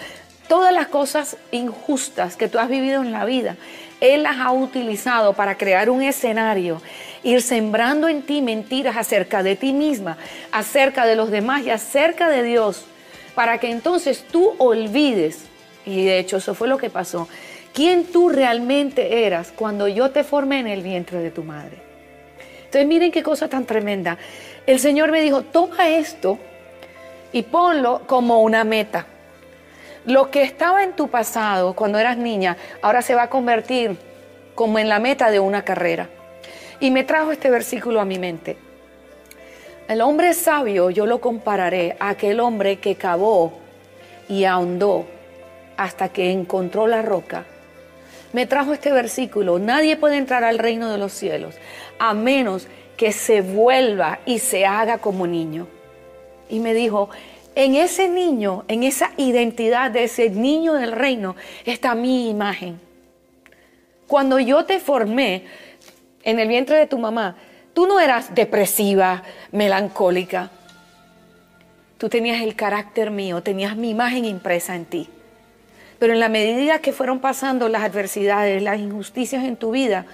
todas 0.48 0.72
las 0.72 0.88
cosas 0.88 1.36
injustas 1.50 2.36
que 2.36 2.48
tú 2.48 2.58
has 2.58 2.68
vivido 2.68 3.02
en 3.02 3.12
la 3.12 3.24
vida, 3.24 3.56
Él 4.00 4.24
las 4.24 4.38
ha 4.38 4.52
utilizado 4.52 5.32
para 5.32 5.56
crear 5.56 5.88
un 5.88 6.02
escenario, 6.02 6.82
ir 7.22 7.40
sembrando 7.42 8.08
en 8.08 8.22
ti 8.22 8.42
mentiras 8.42 8.96
acerca 8.96 9.42
de 9.42 9.56
ti 9.56 9.72
misma, 9.72 10.18
acerca 10.50 11.06
de 11.06 11.16
los 11.16 11.30
demás 11.30 11.62
y 11.62 11.70
acerca 11.70 12.28
de 12.28 12.42
Dios, 12.42 12.84
para 13.34 13.58
que 13.58 13.70
entonces 13.70 14.24
tú 14.30 14.54
olvides, 14.58 15.46
y 15.86 16.04
de 16.04 16.18
hecho 16.18 16.36
eso 16.36 16.54
fue 16.54 16.68
lo 16.68 16.78
que 16.78 16.90
pasó, 16.90 17.28
quién 17.72 18.04
tú 18.04 18.28
realmente 18.28 19.26
eras 19.26 19.52
cuando 19.54 19.88
yo 19.88 20.10
te 20.10 20.24
formé 20.24 20.60
en 20.60 20.66
el 20.66 20.82
vientre 20.82 21.18
de 21.18 21.30
tu 21.30 21.42
madre. 21.42 21.78
Entonces 22.64 22.86
miren 22.86 23.12
qué 23.12 23.22
cosa 23.22 23.48
tan 23.48 23.66
tremenda. 23.66 24.16
El 24.66 24.78
Señor 24.78 25.10
me 25.10 25.20
dijo, 25.20 25.42
toma 25.42 25.90
esto 25.90 26.38
y 27.32 27.42
ponlo 27.42 28.02
como 28.06 28.40
una 28.40 28.64
meta. 28.64 29.06
Lo 30.06 30.30
que 30.30 30.42
estaba 30.42 30.82
en 30.82 30.94
tu 30.94 31.08
pasado 31.08 31.74
cuando 31.74 31.98
eras 31.98 32.16
niña, 32.16 32.56
ahora 32.80 33.02
se 33.02 33.14
va 33.14 33.24
a 33.24 33.30
convertir 33.30 33.96
como 34.54 34.78
en 34.78 34.88
la 34.88 34.98
meta 34.98 35.30
de 35.30 35.40
una 35.40 35.64
carrera. 35.64 36.08
Y 36.80 36.90
me 36.90 37.04
trajo 37.04 37.32
este 37.32 37.50
versículo 37.50 38.00
a 38.00 38.04
mi 38.04 38.18
mente. 38.18 38.56
El 39.88 40.00
hombre 40.00 40.32
sabio 40.34 40.90
yo 40.90 41.06
lo 41.06 41.20
compararé 41.20 41.96
a 42.00 42.10
aquel 42.10 42.40
hombre 42.40 42.78
que 42.78 42.94
cavó 42.94 43.52
y 44.28 44.44
ahondó 44.44 45.06
hasta 45.76 46.08
que 46.08 46.30
encontró 46.30 46.86
la 46.86 47.02
roca. 47.02 47.44
Me 48.32 48.46
trajo 48.46 48.72
este 48.72 48.92
versículo. 48.92 49.58
Nadie 49.58 49.96
puede 49.96 50.16
entrar 50.16 50.44
al 50.44 50.58
reino 50.58 50.90
de 50.90 50.98
los 50.98 51.12
cielos 51.12 51.54
a 51.98 52.14
menos 52.14 52.66
que 52.96 53.12
se 53.12 53.40
vuelva 53.40 54.20
y 54.26 54.38
se 54.38 54.66
haga 54.66 54.98
como 54.98 55.26
niño. 55.26 55.66
Y 56.48 56.60
me 56.60 56.74
dijo, 56.74 57.10
en 57.54 57.74
ese 57.74 58.08
niño, 58.08 58.64
en 58.68 58.82
esa 58.82 59.12
identidad 59.16 59.90
de 59.90 60.04
ese 60.04 60.30
niño 60.30 60.74
del 60.74 60.92
reino, 60.92 61.36
está 61.64 61.94
mi 61.94 62.30
imagen. 62.30 62.80
Cuando 64.06 64.38
yo 64.38 64.64
te 64.64 64.80
formé 64.80 65.44
en 66.22 66.38
el 66.38 66.48
vientre 66.48 66.76
de 66.76 66.86
tu 66.86 66.98
mamá, 66.98 67.36
tú 67.72 67.86
no 67.86 68.00
eras 68.00 68.34
depresiva, 68.34 69.22
melancólica. 69.50 70.50
Tú 71.98 72.08
tenías 72.08 72.42
el 72.42 72.56
carácter 72.56 73.10
mío, 73.10 73.42
tenías 73.42 73.76
mi 73.76 73.90
imagen 73.90 74.24
impresa 74.24 74.74
en 74.74 74.84
ti. 74.84 75.08
Pero 76.02 76.14
en 76.14 76.18
la 76.18 76.28
medida 76.28 76.80
que 76.80 76.90
fueron 76.90 77.20
pasando 77.20 77.68
las 77.68 77.84
adversidades, 77.84 78.60
las 78.60 78.80
injusticias 78.80 79.44
en 79.44 79.54
tu 79.54 79.70
vida, 79.70 80.04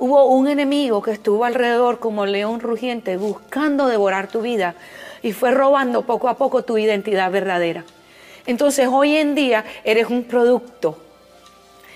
hubo 0.00 0.24
un 0.24 0.48
enemigo 0.48 1.02
que 1.02 1.12
estuvo 1.12 1.44
alrededor 1.44 2.00
como 2.00 2.26
león 2.26 2.58
rugiente 2.58 3.16
buscando 3.16 3.86
devorar 3.86 4.26
tu 4.26 4.40
vida 4.40 4.74
y 5.22 5.30
fue 5.30 5.52
robando 5.52 6.02
poco 6.02 6.28
a 6.28 6.36
poco 6.36 6.64
tu 6.64 6.78
identidad 6.78 7.30
verdadera. 7.30 7.84
Entonces 8.44 8.88
hoy 8.90 9.14
en 9.14 9.36
día 9.36 9.64
eres 9.84 10.08
un 10.10 10.24
producto, 10.24 10.98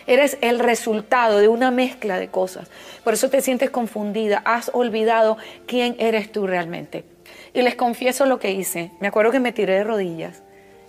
eres 0.07 0.39
el 0.41 0.61
resultado 0.61 1.39
de 1.39 1.49
una 1.49 1.73
mezcla 1.73 2.21
de 2.21 2.29
cosas. 2.29 2.69
Por 3.03 3.15
eso 3.15 3.31
te 3.31 3.41
sientes 3.41 3.69
confundida, 3.69 4.43
has 4.45 4.71
olvidado 4.73 5.39
quién 5.67 5.97
eres 5.99 6.31
tú 6.31 6.47
realmente. 6.47 7.05
Y 7.53 7.63
les 7.63 7.75
confieso 7.75 8.27
lo 8.27 8.39
que 8.39 8.53
hice. 8.53 8.93
Me 9.01 9.09
acuerdo 9.09 9.33
que 9.33 9.41
me 9.41 9.51
tiré 9.51 9.75
de 9.75 9.83
rodillas 9.83 10.45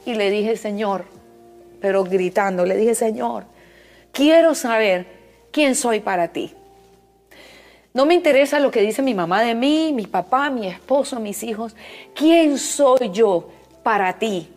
y 0.06 0.14
le 0.14 0.30
dije, 0.30 0.58
Señor, 0.58 1.06
pero 1.86 2.04
gritando, 2.04 2.65
le 2.65 2.75
dije, 2.75 2.96
Señor, 2.96 3.46
quiero 4.12 4.56
saber 4.56 5.06
quién 5.51 5.75
soy 5.75 6.00
para 6.00 6.30
ti. 6.30 6.51
No 7.94 8.08
me 8.08 8.15
interesa 8.15 8.60
lo 8.60 8.72
que 8.72 8.82
dice 8.82 9.04
mi 9.04 9.13
mamá 9.13 9.44
de 9.44 9.54
mí, 9.54 9.92
mi 9.94 10.08
papá, 10.08 10.50
mi 10.50 10.65
esposo, 10.65 11.20
mis 11.20 11.44
hijos. 11.44 11.75
¿Quién 12.15 12.58
soy 12.58 13.12
yo 13.12 13.51
para 13.84 14.18
ti? 14.18 14.50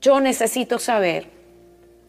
Yo 0.00 0.18
necesito 0.18 0.80
saber. 0.80 1.28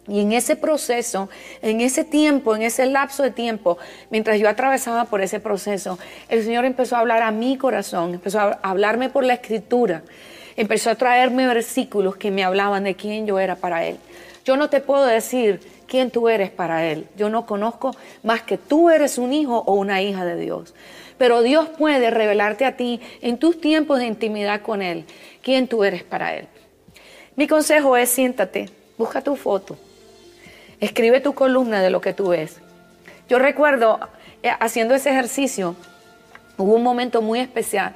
Y 0.07 0.21
en 0.21 0.31
ese 0.31 0.55
proceso, 0.55 1.29
en 1.61 1.79
ese 1.79 2.03
tiempo, 2.03 2.55
en 2.55 2.63
ese 2.63 2.87
lapso 2.87 3.21
de 3.21 3.29
tiempo, 3.29 3.77
mientras 4.09 4.39
yo 4.39 4.49
atravesaba 4.49 5.05
por 5.05 5.21
ese 5.21 5.39
proceso, 5.39 5.99
el 6.29 6.43
Señor 6.43 6.65
empezó 6.65 6.95
a 6.95 7.01
hablar 7.01 7.21
a 7.21 7.29
mi 7.29 7.59
corazón, 7.59 8.15
empezó 8.15 8.39
a 8.39 8.59
hablarme 8.63 9.09
por 9.09 9.23
la 9.23 9.35
escritura, 9.35 10.01
empezó 10.55 10.89
a 10.89 10.95
traerme 10.95 11.45
versículos 11.45 12.15
que 12.15 12.31
me 12.31 12.43
hablaban 12.43 12.85
de 12.85 12.95
quién 12.95 13.27
yo 13.27 13.37
era 13.37 13.55
para 13.55 13.85
Él. 13.85 13.99
Yo 14.47 14.55
no 14.55 14.69
te 14.69 14.79
puedo 14.79 15.05
decir 15.05 15.59
quién 15.89 16.09
tú 16.09 16.29
eres 16.29 16.49
para 16.51 16.85
Él. 16.85 17.09
Yo 17.17 17.27
no 17.29 17.45
conozco 17.45 17.93
más 18.23 18.43
que 18.43 18.57
tú 18.57 18.89
eres 18.89 19.17
un 19.17 19.33
hijo 19.33 19.57
o 19.65 19.73
una 19.73 20.01
hija 20.01 20.23
de 20.23 20.37
Dios. 20.37 20.73
Pero 21.17 21.41
Dios 21.41 21.67
puede 21.77 22.09
revelarte 22.11 22.63
a 22.63 22.77
ti 22.77 23.01
en 23.19 23.39
tus 23.39 23.59
tiempos 23.59 23.99
de 23.99 24.05
intimidad 24.05 24.61
con 24.61 24.81
Él, 24.81 25.03
quién 25.41 25.67
tú 25.67 25.83
eres 25.83 26.03
para 26.03 26.33
Él. 26.33 26.47
Mi 27.35 27.45
consejo 27.45 27.97
es 27.97 28.07
siéntate, 28.07 28.69
busca 28.97 29.21
tu 29.21 29.35
foto, 29.35 29.77
escribe 30.79 31.19
tu 31.19 31.33
columna 31.33 31.81
de 31.81 31.89
lo 31.89 31.99
que 31.99 32.13
tú 32.13 32.29
ves. 32.29 32.61
Yo 33.27 33.39
recuerdo 33.39 33.99
eh, 34.43 34.51
haciendo 34.61 34.95
ese 34.95 35.09
ejercicio, 35.09 35.75
hubo 36.55 36.73
un 36.73 36.83
momento 36.83 37.21
muy 37.21 37.41
especial 37.41 37.95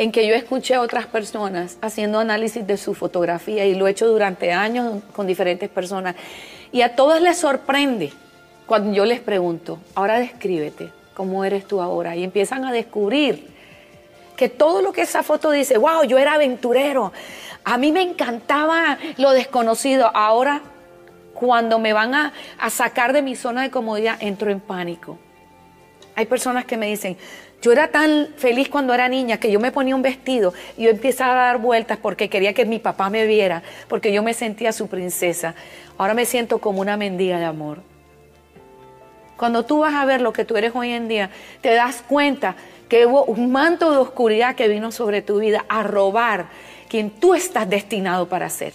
en 0.00 0.12
que 0.12 0.26
yo 0.26 0.34
escuché 0.34 0.76
a 0.76 0.80
otras 0.80 1.04
personas 1.04 1.76
haciendo 1.82 2.20
análisis 2.20 2.66
de 2.66 2.78
su 2.78 2.94
fotografía 2.94 3.66
y 3.66 3.74
lo 3.74 3.86
he 3.86 3.90
hecho 3.90 4.08
durante 4.08 4.50
años 4.50 5.02
con 5.14 5.26
diferentes 5.26 5.68
personas. 5.68 6.16
Y 6.72 6.80
a 6.80 6.96
todas 6.96 7.20
les 7.20 7.36
sorprende 7.36 8.10
cuando 8.64 8.94
yo 8.94 9.04
les 9.04 9.20
pregunto, 9.20 9.78
ahora 9.94 10.18
descríbete, 10.18 10.90
¿cómo 11.12 11.44
eres 11.44 11.68
tú 11.68 11.82
ahora? 11.82 12.16
Y 12.16 12.24
empiezan 12.24 12.64
a 12.64 12.72
descubrir 12.72 13.48
que 14.38 14.48
todo 14.48 14.80
lo 14.80 14.90
que 14.94 15.02
esa 15.02 15.22
foto 15.22 15.50
dice, 15.50 15.76
wow, 15.76 16.02
yo 16.04 16.16
era 16.16 16.32
aventurero, 16.32 17.12
a 17.62 17.76
mí 17.76 17.92
me 17.92 18.00
encantaba 18.00 18.96
lo 19.18 19.32
desconocido, 19.32 20.10
ahora 20.16 20.62
cuando 21.34 21.78
me 21.78 21.92
van 21.92 22.14
a, 22.14 22.32
a 22.58 22.70
sacar 22.70 23.12
de 23.12 23.20
mi 23.20 23.36
zona 23.36 23.64
de 23.64 23.70
comodidad, 23.70 24.16
entro 24.20 24.50
en 24.50 24.60
pánico. 24.60 25.18
Hay 26.16 26.24
personas 26.24 26.64
que 26.64 26.78
me 26.78 26.86
dicen, 26.86 27.18
yo 27.62 27.72
era 27.72 27.88
tan 27.88 28.28
feliz 28.36 28.68
cuando 28.68 28.94
era 28.94 29.08
niña 29.08 29.38
que 29.38 29.50
yo 29.50 29.60
me 29.60 29.70
ponía 29.70 29.94
un 29.94 30.02
vestido 30.02 30.54
y 30.78 30.84
yo 30.84 30.90
empezaba 30.90 31.32
a 31.32 31.46
dar 31.46 31.58
vueltas 31.58 31.98
porque 31.98 32.30
quería 32.30 32.54
que 32.54 32.64
mi 32.64 32.78
papá 32.78 33.10
me 33.10 33.26
viera, 33.26 33.62
porque 33.88 34.12
yo 34.12 34.22
me 34.22 34.32
sentía 34.32 34.72
su 34.72 34.88
princesa. 34.88 35.54
Ahora 35.98 36.14
me 36.14 36.24
siento 36.24 36.58
como 36.58 36.80
una 36.80 36.96
mendiga 36.96 37.38
de 37.38 37.44
amor. 37.44 37.82
Cuando 39.36 39.64
tú 39.64 39.80
vas 39.80 39.94
a 39.94 40.06
ver 40.06 40.22
lo 40.22 40.32
que 40.32 40.44
tú 40.44 40.56
eres 40.56 40.72
hoy 40.74 40.90
en 40.90 41.08
día, 41.08 41.30
te 41.60 41.74
das 41.74 42.02
cuenta 42.06 42.56
que 42.88 43.06
hubo 43.06 43.24
un 43.24 43.52
manto 43.52 43.90
de 43.90 43.98
oscuridad 43.98 44.54
que 44.54 44.68
vino 44.68 44.90
sobre 44.90 45.22
tu 45.22 45.38
vida 45.38 45.64
a 45.68 45.82
robar 45.82 46.46
quien 46.88 47.10
tú 47.10 47.34
estás 47.34 47.68
destinado 47.68 48.28
para 48.28 48.48
ser. 48.48 48.72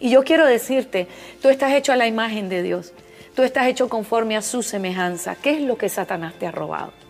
Y 0.00 0.10
yo 0.10 0.24
quiero 0.24 0.46
decirte, 0.46 1.08
tú 1.40 1.48
estás 1.48 1.72
hecho 1.72 1.92
a 1.92 1.96
la 1.96 2.06
imagen 2.06 2.48
de 2.48 2.62
Dios. 2.62 2.92
Tú 3.36 3.42
estás 3.42 3.66
hecho 3.66 3.88
conforme 3.88 4.36
a 4.36 4.42
su 4.42 4.62
semejanza. 4.62 5.36
¿Qué 5.36 5.52
es 5.52 5.60
lo 5.60 5.76
que 5.78 5.88
Satanás 5.88 6.34
te 6.38 6.46
ha 6.46 6.50
robado? 6.50 7.01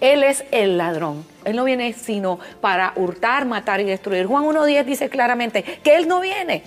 Él 0.00 0.22
es 0.22 0.44
el 0.50 0.78
ladrón. 0.78 1.24
Él 1.44 1.56
no 1.56 1.64
viene 1.64 1.92
sino 1.92 2.38
para 2.60 2.92
hurtar, 2.96 3.46
matar 3.46 3.80
y 3.80 3.84
destruir. 3.84 4.26
Juan 4.26 4.44
1.10 4.44 4.84
dice 4.84 5.08
claramente 5.08 5.62
que 5.62 5.96
Él 5.96 6.08
no 6.08 6.20
viene 6.20 6.62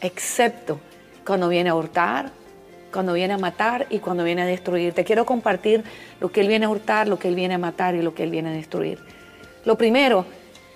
excepto 0.00 0.80
cuando 1.26 1.48
viene 1.48 1.70
a 1.70 1.74
hurtar, 1.74 2.30
cuando 2.92 3.12
viene 3.12 3.34
a 3.34 3.38
matar 3.38 3.86
y 3.90 3.98
cuando 3.98 4.24
viene 4.24 4.42
a 4.42 4.46
destruir. 4.46 4.94
Te 4.94 5.04
quiero 5.04 5.26
compartir 5.26 5.84
lo 6.20 6.30
que 6.30 6.40
Él 6.40 6.48
viene 6.48 6.66
a 6.66 6.70
hurtar, 6.70 7.08
lo 7.08 7.18
que 7.18 7.28
Él 7.28 7.34
viene 7.34 7.54
a 7.54 7.58
matar 7.58 7.94
y 7.94 8.02
lo 8.02 8.14
que 8.14 8.22
Él 8.22 8.30
viene 8.30 8.50
a 8.50 8.52
destruir. 8.52 8.98
Lo 9.64 9.76
primero 9.76 10.24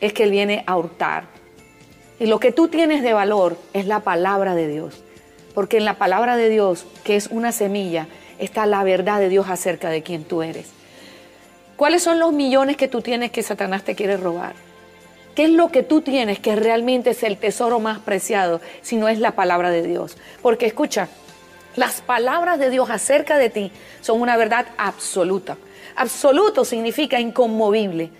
es 0.01 0.13
que 0.13 0.25
Él 0.25 0.31
viene 0.31 0.65
a 0.67 0.77
hurtar. 0.77 1.25
Y 2.19 2.27
lo 2.27 2.39
que 2.39 2.53
tú 2.53 2.69
tienes 2.69 3.03
de 3.03 3.15
valor 3.15 3.57
es 3.73 3.87
la 3.87 4.01
palabra 4.01 4.55
de 4.55 4.69
Dios. 4.69 5.03
Porque 5.55 5.79
en 5.79 5.85
la 5.85 5.95
palabra 5.95 6.37
de 6.37 6.49
Dios, 6.49 6.87
que 7.05 7.17
es 7.17 7.29
una 7.29 7.53
semilla, 7.53 8.07
está 8.39 8.67
la 8.67 8.85
verdad 8.85 9.21
de 9.21 9.29
Dios 9.29 9.49
acerca 9.49 9.91
de 9.91 10.03
quién 10.03 10.25
tú 10.25 10.43
eres. 10.43 10.71
¿Cuáles 11.77 12.03
son 12.03 12.19
los 12.19 12.33
millones 12.33 12.77
que 12.77 12.89
tú 12.89 13.01
tienes 13.01 13.31
que 13.31 13.43
Satanás 13.43 13.83
te 13.83 13.95
quiere 13.95 14.17
robar? 14.17 14.55
¿Qué 15.35 15.45
es 15.45 15.51
lo 15.51 15.71
que 15.71 15.83
tú 15.83 16.03
tienes 16.03 16.39
que 16.39 16.55
realmente 16.57 17.11
es 17.11 17.23
el 17.23 17.39
tesoro 17.39 17.81
más 17.81 17.99
preciado 17.99 18.61
si 18.83 18.97
no 18.97 19.09
es 19.09 19.19
la 19.19 19.33
palabra 19.33 19.71
de 19.71 19.83
Dios? 19.83 20.19
Porque 20.43 20.67
escucha, 20.67 21.09
las 21.75 22.03
palabras 22.03 22.59
de 22.59 22.69
Dios 22.69 22.91
acerca 22.91 23.39
de 23.39 23.49
ti 23.49 23.73
son 24.03 24.21
una 24.21 24.37
verdad 24.37 24.67
absoluta. 24.77 25.57
Absoluto 25.97 26.67
significa 26.67 27.19
inconmovible. 27.19 28.11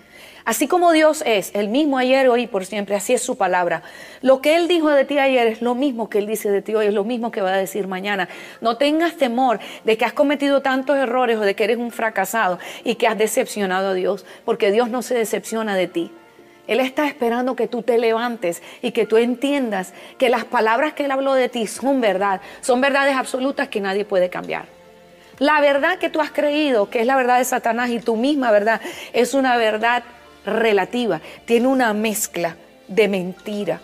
Así 0.45 0.67
como 0.67 0.91
Dios 0.91 1.23
es 1.25 1.51
el 1.55 1.69
mismo 1.69 1.97
ayer, 1.97 2.27
hoy 2.27 2.43
y 2.43 2.47
por 2.47 2.65
siempre, 2.65 2.95
así 2.95 3.13
es 3.13 3.21
su 3.21 3.37
palabra. 3.37 3.81
Lo 4.21 4.41
que 4.41 4.55
Él 4.55 4.67
dijo 4.67 4.89
de 4.89 5.05
ti 5.05 5.17
ayer 5.17 5.47
es 5.47 5.61
lo 5.61 5.73
mismo 5.73 6.09
que 6.09 6.17
Él 6.17 6.27
dice 6.27 6.51
de 6.51 6.61
ti 6.61 6.75
hoy, 6.75 6.87
es 6.87 6.93
lo 6.93 7.05
mismo 7.05 7.31
que 7.31 7.41
va 7.41 7.53
a 7.53 7.57
decir 7.57 7.87
mañana. 7.87 8.27
No 8.59 8.75
tengas 8.75 9.15
temor 9.15 9.59
de 9.85 9.97
que 9.97 10.03
has 10.03 10.11
cometido 10.11 10.61
tantos 10.61 10.97
errores 10.97 11.37
o 11.37 11.41
de 11.41 11.55
que 11.55 11.63
eres 11.63 11.77
un 11.77 11.91
fracasado 11.91 12.59
y 12.83 12.95
que 12.95 13.07
has 13.07 13.17
decepcionado 13.17 13.89
a 13.89 13.93
Dios, 13.93 14.25
porque 14.43 14.71
Dios 14.71 14.89
no 14.89 15.01
se 15.01 15.15
decepciona 15.15 15.77
de 15.77 15.87
ti. 15.87 16.11
Él 16.67 16.81
está 16.81 17.07
esperando 17.07 17.55
que 17.55 17.67
tú 17.67 17.81
te 17.81 17.97
levantes 17.97 18.61
y 18.81 18.91
que 18.91 19.05
tú 19.05 19.17
entiendas 19.17 19.93
que 20.17 20.29
las 20.29 20.43
palabras 20.43 20.93
que 20.93 21.05
Él 21.05 21.11
habló 21.11 21.35
de 21.35 21.47
ti 21.47 21.67
son 21.67 22.01
verdad, 22.01 22.41
son 22.59 22.81
verdades 22.81 23.15
absolutas 23.15 23.69
que 23.69 23.79
nadie 23.79 24.03
puede 24.03 24.29
cambiar. 24.29 24.65
La 25.39 25.61
verdad 25.61 25.97
que 25.99 26.09
tú 26.09 26.19
has 26.21 26.31
creído, 26.31 26.89
que 26.89 26.99
es 27.01 27.07
la 27.07 27.15
verdad 27.15 27.39
de 27.39 27.45
Satanás 27.45 27.89
y 27.89 27.99
tu 27.99 28.15
misma 28.17 28.51
verdad, 28.51 28.81
es 29.13 29.33
una 29.33 29.57
verdad 29.57 30.03
relativa, 30.45 31.21
tiene 31.45 31.67
una 31.67 31.93
mezcla 31.93 32.55
de 32.87 33.07
mentira. 33.07 33.79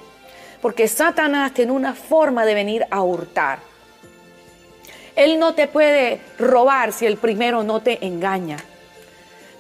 Porque 0.62 0.88
Satanás 0.88 1.54
tiene 1.54 1.72
una 1.72 1.94
forma 1.94 2.46
de 2.46 2.54
venir 2.54 2.86
a 2.92 3.02
hurtar. 3.02 3.60
Él 5.16 5.40
no 5.40 5.54
te 5.54 5.68
puede 5.68 6.20
robar 6.38 6.92
si 6.92 7.06
el 7.06 7.18
primero 7.18 7.64
no 7.64 7.82
te 7.82 8.06
engaña. 8.06 8.58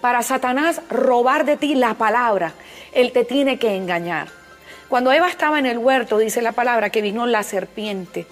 Para 0.01 0.23
Satanás 0.23 0.81
robar 0.89 1.45
de 1.45 1.57
ti 1.57 1.75
la 1.75 1.93
palabra 1.93 2.53
él 2.93 3.11
te 3.11 3.25
tiene 3.25 3.57
que 3.57 3.75
engañar. 3.75 4.27
Cuando 4.87 5.11
Eva 5.11 5.29
estaba 5.29 5.59
en 5.59 5.65
el 5.65 5.77
huerto, 5.77 6.17
dice 6.17 6.41
la 6.41 6.51
palabra, 6.51 6.89
que 6.89 7.01
vino 7.01 7.25
la 7.27 7.43
serpiente. 7.43 8.25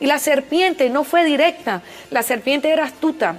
Y 0.00 0.06
la 0.06 0.18
serpiente 0.18 0.90
no 0.90 1.04
fue 1.04 1.24
directa, 1.24 1.82
la 2.10 2.22
serpiente 2.22 2.70
era 2.70 2.84
astuta. 2.84 3.36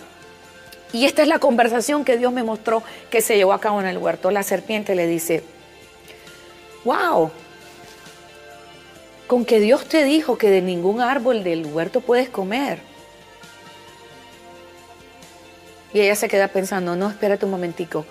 Y 0.95 1.03
esta 1.03 1.23
es 1.23 1.27
la 1.27 1.39
conversación 1.39 2.05
que 2.05 2.17
Dios 2.17 2.31
me 2.31 2.41
mostró 2.41 2.81
que 3.09 3.19
se 3.19 3.35
llevó 3.35 3.51
a 3.51 3.59
cabo 3.59 3.81
en 3.81 3.85
el 3.85 3.97
huerto. 3.97 4.31
La 4.31 4.43
serpiente 4.43 4.95
le 4.95 5.07
dice, 5.07 5.43
wow, 6.85 7.31
con 9.27 9.43
que 9.43 9.59
Dios 9.59 9.89
te 9.89 10.05
dijo 10.05 10.37
que 10.37 10.49
de 10.49 10.61
ningún 10.61 11.01
árbol 11.01 11.43
del 11.43 11.65
huerto 11.65 11.99
puedes 11.99 12.29
comer. 12.29 12.79
Y 15.93 15.99
ella 15.99 16.15
se 16.15 16.29
queda 16.29 16.47
pensando, 16.47 16.95
no, 16.95 17.09
espérate 17.09 17.43
un 17.43 17.51
momentico. 17.51 18.05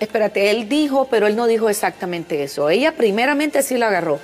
Espérate, 0.00 0.50
él 0.50 0.68
dijo, 0.68 1.06
pero 1.08 1.28
él 1.28 1.36
no 1.36 1.46
dijo 1.46 1.68
exactamente 1.68 2.42
eso. 2.42 2.70
Ella 2.70 2.96
primeramente 2.96 3.62
sí 3.62 3.78
la 3.78 3.86
agarró. 3.86 4.18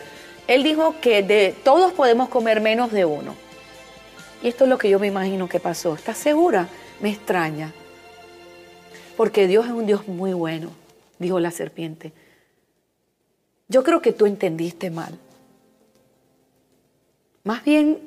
Él 0.48 0.64
dijo 0.64 0.96
que 1.00 1.22
de 1.22 1.54
todos 1.62 1.92
podemos 1.92 2.30
comer 2.30 2.60
menos 2.60 2.90
de 2.90 3.04
uno. 3.04 3.36
Y 4.42 4.48
esto 4.48 4.64
es 4.64 4.70
lo 4.70 4.76
que 4.76 4.90
yo 4.90 4.98
me 4.98 5.06
imagino 5.06 5.48
que 5.48 5.60
pasó. 5.60 5.94
¿Estás 5.94 6.18
segura? 6.18 6.66
Me 7.00 7.10
extraña. 7.10 7.72
Porque 9.16 9.46
Dios 9.46 9.66
es 9.66 9.72
un 9.72 9.86
Dios 9.86 10.06
muy 10.06 10.32
bueno, 10.32 10.70
dijo 11.18 11.40
la 11.40 11.50
serpiente. 11.50 12.12
Yo 13.68 13.82
creo 13.84 14.00
que 14.00 14.12
tú 14.12 14.26
entendiste 14.26 14.90
mal. 14.90 15.18
Más 17.44 17.64
bien, 17.64 17.98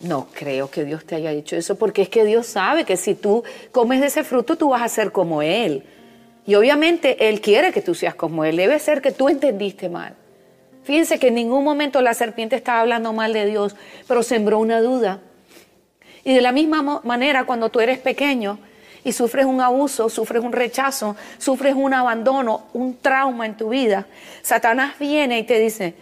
no 0.00 0.28
creo 0.32 0.70
que 0.70 0.84
Dios 0.84 1.04
te 1.04 1.14
haya 1.14 1.30
dicho 1.30 1.56
eso, 1.56 1.76
porque 1.76 2.02
es 2.02 2.08
que 2.08 2.24
Dios 2.24 2.46
sabe 2.46 2.84
que 2.84 2.96
si 2.96 3.14
tú 3.14 3.42
comes 3.72 4.00
de 4.00 4.08
ese 4.08 4.24
fruto, 4.24 4.56
tú 4.56 4.70
vas 4.70 4.82
a 4.82 4.88
ser 4.88 5.12
como 5.12 5.42
Él. 5.42 5.84
Y 6.46 6.56
obviamente 6.56 7.28
Él 7.28 7.40
quiere 7.40 7.72
que 7.72 7.80
tú 7.80 7.94
seas 7.94 8.14
como 8.14 8.44
Él. 8.44 8.56
Debe 8.56 8.78
ser 8.78 9.00
que 9.00 9.12
tú 9.12 9.28
entendiste 9.28 9.88
mal. 9.88 10.14
Fíjense 10.82 11.18
que 11.18 11.28
en 11.28 11.34
ningún 11.36 11.64
momento 11.64 12.02
la 12.02 12.12
serpiente 12.12 12.56
estaba 12.56 12.80
hablando 12.80 13.12
mal 13.14 13.32
de 13.32 13.46
Dios, 13.46 13.74
pero 14.06 14.22
sembró 14.22 14.58
una 14.58 14.82
duda. 14.82 15.20
Y 16.24 16.34
de 16.34 16.40
la 16.40 16.52
misma 16.52 17.00
manera, 17.04 17.44
cuando 17.44 17.68
tú 17.68 17.80
eres 17.80 17.98
pequeño 17.98 18.58
y 19.04 19.12
sufres 19.12 19.44
un 19.44 19.60
abuso, 19.60 20.08
sufres 20.08 20.42
un 20.42 20.52
rechazo, 20.52 21.16
sufres 21.38 21.74
un 21.74 21.92
abandono, 21.92 22.64
un 22.72 22.96
trauma 22.96 23.44
en 23.44 23.56
tu 23.56 23.68
vida, 23.68 24.06
Satanás 24.42 24.98
viene 24.98 25.38
y 25.38 25.42
te 25.42 25.58
dice, 25.58 25.94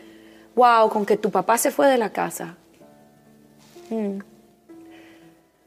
wow, 0.55 0.89
con 0.89 1.05
que 1.05 1.17
tu 1.17 1.31
papá 1.31 1.59
se 1.59 1.73
fue 1.73 1.89
de 1.89 1.99
la 1.99 2.11
casa. 2.11 2.57
Hmm. 3.91 4.21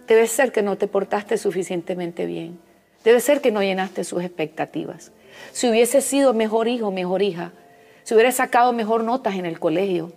Debe 0.08 0.28
ser 0.28 0.52
que 0.52 0.62
no 0.62 0.78
te 0.78 0.88
portaste 0.88 1.38
suficientemente 1.38 2.26
bien. 2.26 2.60
Debe 3.04 3.20
ser 3.20 3.42
que 3.42 3.52
no 3.52 3.62
llenaste 3.62 4.04
sus 4.04 4.24
expectativas. 4.24 5.12
Si 5.52 5.70
hubiese 5.70 6.02
sido 6.02 6.34
mejor 6.34 6.68
hijo, 6.68 6.92
mejor 6.92 7.22
hija, 7.22 7.52
si 8.04 8.14
hubiera 8.14 8.32
sacado 8.32 8.72
mejor 8.72 9.04
notas 9.04 9.36
en 9.36 9.46
el 9.46 9.60
colegio. 9.60 10.14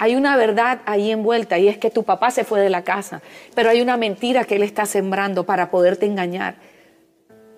Hay 0.00 0.14
una 0.14 0.36
verdad 0.36 0.80
ahí 0.86 1.10
envuelta 1.10 1.58
y 1.58 1.66
es 1.66 1.76
que 1.76 1.90
tu 1.90 2.04
papá 2.04 2.30
se 2.30 2.44
fue 2.44 2.60
de 2.60 2.70
la 2.70 2.84
casa, 2.84 3.20
pero 3.56 3.68
hay 3.68 3.80
una 3.80 3.96
mentira 3.96 4.44
que 4.44 4.54
él 4.54 4.62
está 4.62 4.86
sembrando 4.86 5.44
para 5.44 5.70
poderte 5.70 6.06
engañar. 6.06 6.54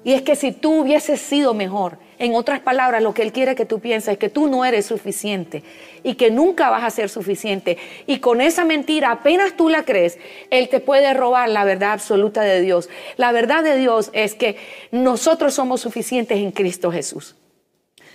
Y 0.02 0.14
es 0.14 0.22
que 0.22 0.34
si 0.34 0.50
tú 0.50 0.80
hubieses 0.80 1.20
sido 1.20 1.52
mejor, 1.52 1.98
en 2.18 2.34
otras 2.34 2.60
palabras, 2.60 3.02
lo 3.02 3.12
que 3.12 3.20
Él 3.20 3.32
quiere 3.32 3.54
que 3.54 3.66
tú 3.66 3.80
pienses 3.80 4.12
es 4.12 4.18
que 4.18 4.30
tú 4.30 4.46
no 4.46 4.64
eres 4.64 4.86
suficiente 4.86 5.62
y 6.02 6.14
que 6.14 6.30
nunca 6.30 6.70
vas 6.70 6.84
a 6.84 6.90
ser 6.90 7.10
suficiente. 7.10 7.76
Y 8.06 8.18
con 8.18 8.40
esa 8.40 8.64
mentira, 8.64 9.10
apenas 9.10 9.56
tú 9.56 9.68
la 9.68 9.84
crees, 9.84 10.18
Él 10.48 10.70
te 10.70 10.80
puede 10.80 11.12
robar 11.12 11.50
la 11.50 11.64
verdad 11.64 11.92
absoluta 11.92 12.40
de 12.40 12.62
Dios. 12.62 12.88
La 13.18 13.32
verdad 13.32 13.62
de 13.62 13.76
Dios 13.76 14.10
es 14.14 14.34
que 14.34 14.56
nosotros 14.90 15.52
somos 15.52 15.82
suficientes 15.82 16.38
en 16.38 16.52
Cristo 16.52 16.90
Jesús 16.90 17.36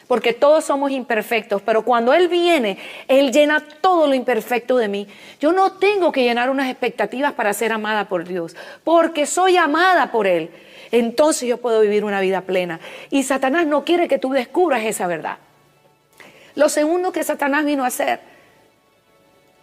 porque 0.08 0.34
todos 0.34 0.66
somos 0.66 0.92
imperfectos, 0.92 1.62
pero 1.62 1.84
cuando 1.84 2.14
Él 2.14 2.28
viene, 2.28 2.78
Él 3.08 3.32
llena 3.32 3.64
todo 3.82 4.08
lo 4.08 4.14
imperfecto 4.14 4.78
de 4.78 4.88
mí. 4.88 5.08
Yo 5.40 5.52
no 5.52 5.74
tengo 5.74 6.12
que 6.12 6.24
llenar 6.24 6.50
unas 6.50 6.70
expectativas 6.70 7.34
para 7.34 7.54
ser 7.54 7.72
amada 7.72 8.08
por 8.08 8.26
Dios, 8.28 8.56
porque 8.84 9.26
soy 9.26 9.58
amada 9.58 10.12
por 10.12 10.28
Él. 10.28 10.52
Entonces 10.92 11.50
yo 11.50 11.58
puedo 11.58 11.82
vivir 11.82 12.06
una 12.06 12.22
vida 12.22 12.42
plena. 12.42 12.80
Y 13.10 13.24
Satanás 13.24 13.66
no 13.66 13.84
quiere 13.84 14.08
que 14.08 14.20
tú 14.20 14.32
descubras 14.32 14.84
esa 14.86 15.08
verdad. 15.08 15.38
Lo 16.56 16.70
segundo 16.70 17.12
que 17.12 17.24
Satanás 17.24 17.66
vino 17.66 17.84
a 17.84 17.88
hacer, 17.88 18.20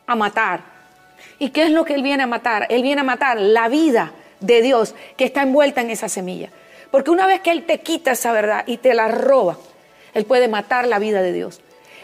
a 0.07 0.15
matar. 0.15 0.61
¿Y 1.39 1.51
qué 1.51 1.65
es 1.65 1.71
lo 1.71 1.85
que 1.85 1.95
Él 1.95 2.03
viene 2.03 2.25
a 2.25 2.27
matar? 2.27 2.67
Él 2.69 2.83
viene 2.83 3.01
a 3.01 3.05
matar 3.05 3.41
la 3.41 3.69
vida 3.69 4.13
de 4.41 4.61
Dios 4.61 4.95
que 5.17 5.25
está 5.25 5.43
envuelta 5.43 5.81
en 5.81 5.91
esa 5.91 6.09
semilla. 6.09 6.51
Porque 6.91 7.11
una 7.11 7.27
vez 7.27 7.41
que 7.41 7.51
Él 7.51 7.65
te 7.65 7.81
quita 7.81 8.11
esa 8.13 8.33
verdad 8.33 8.65
y 8.67 8.77
te 8.77 8.93
la 8.93 9.09
roba, 9.09 9.57
él 10.15 10.25
puede 10.25 10.49
matar 10.49 10.87
la 10.87 10.99
vida 10.99 11.23
de 11.23 11.33
Dios. 11.33 11.61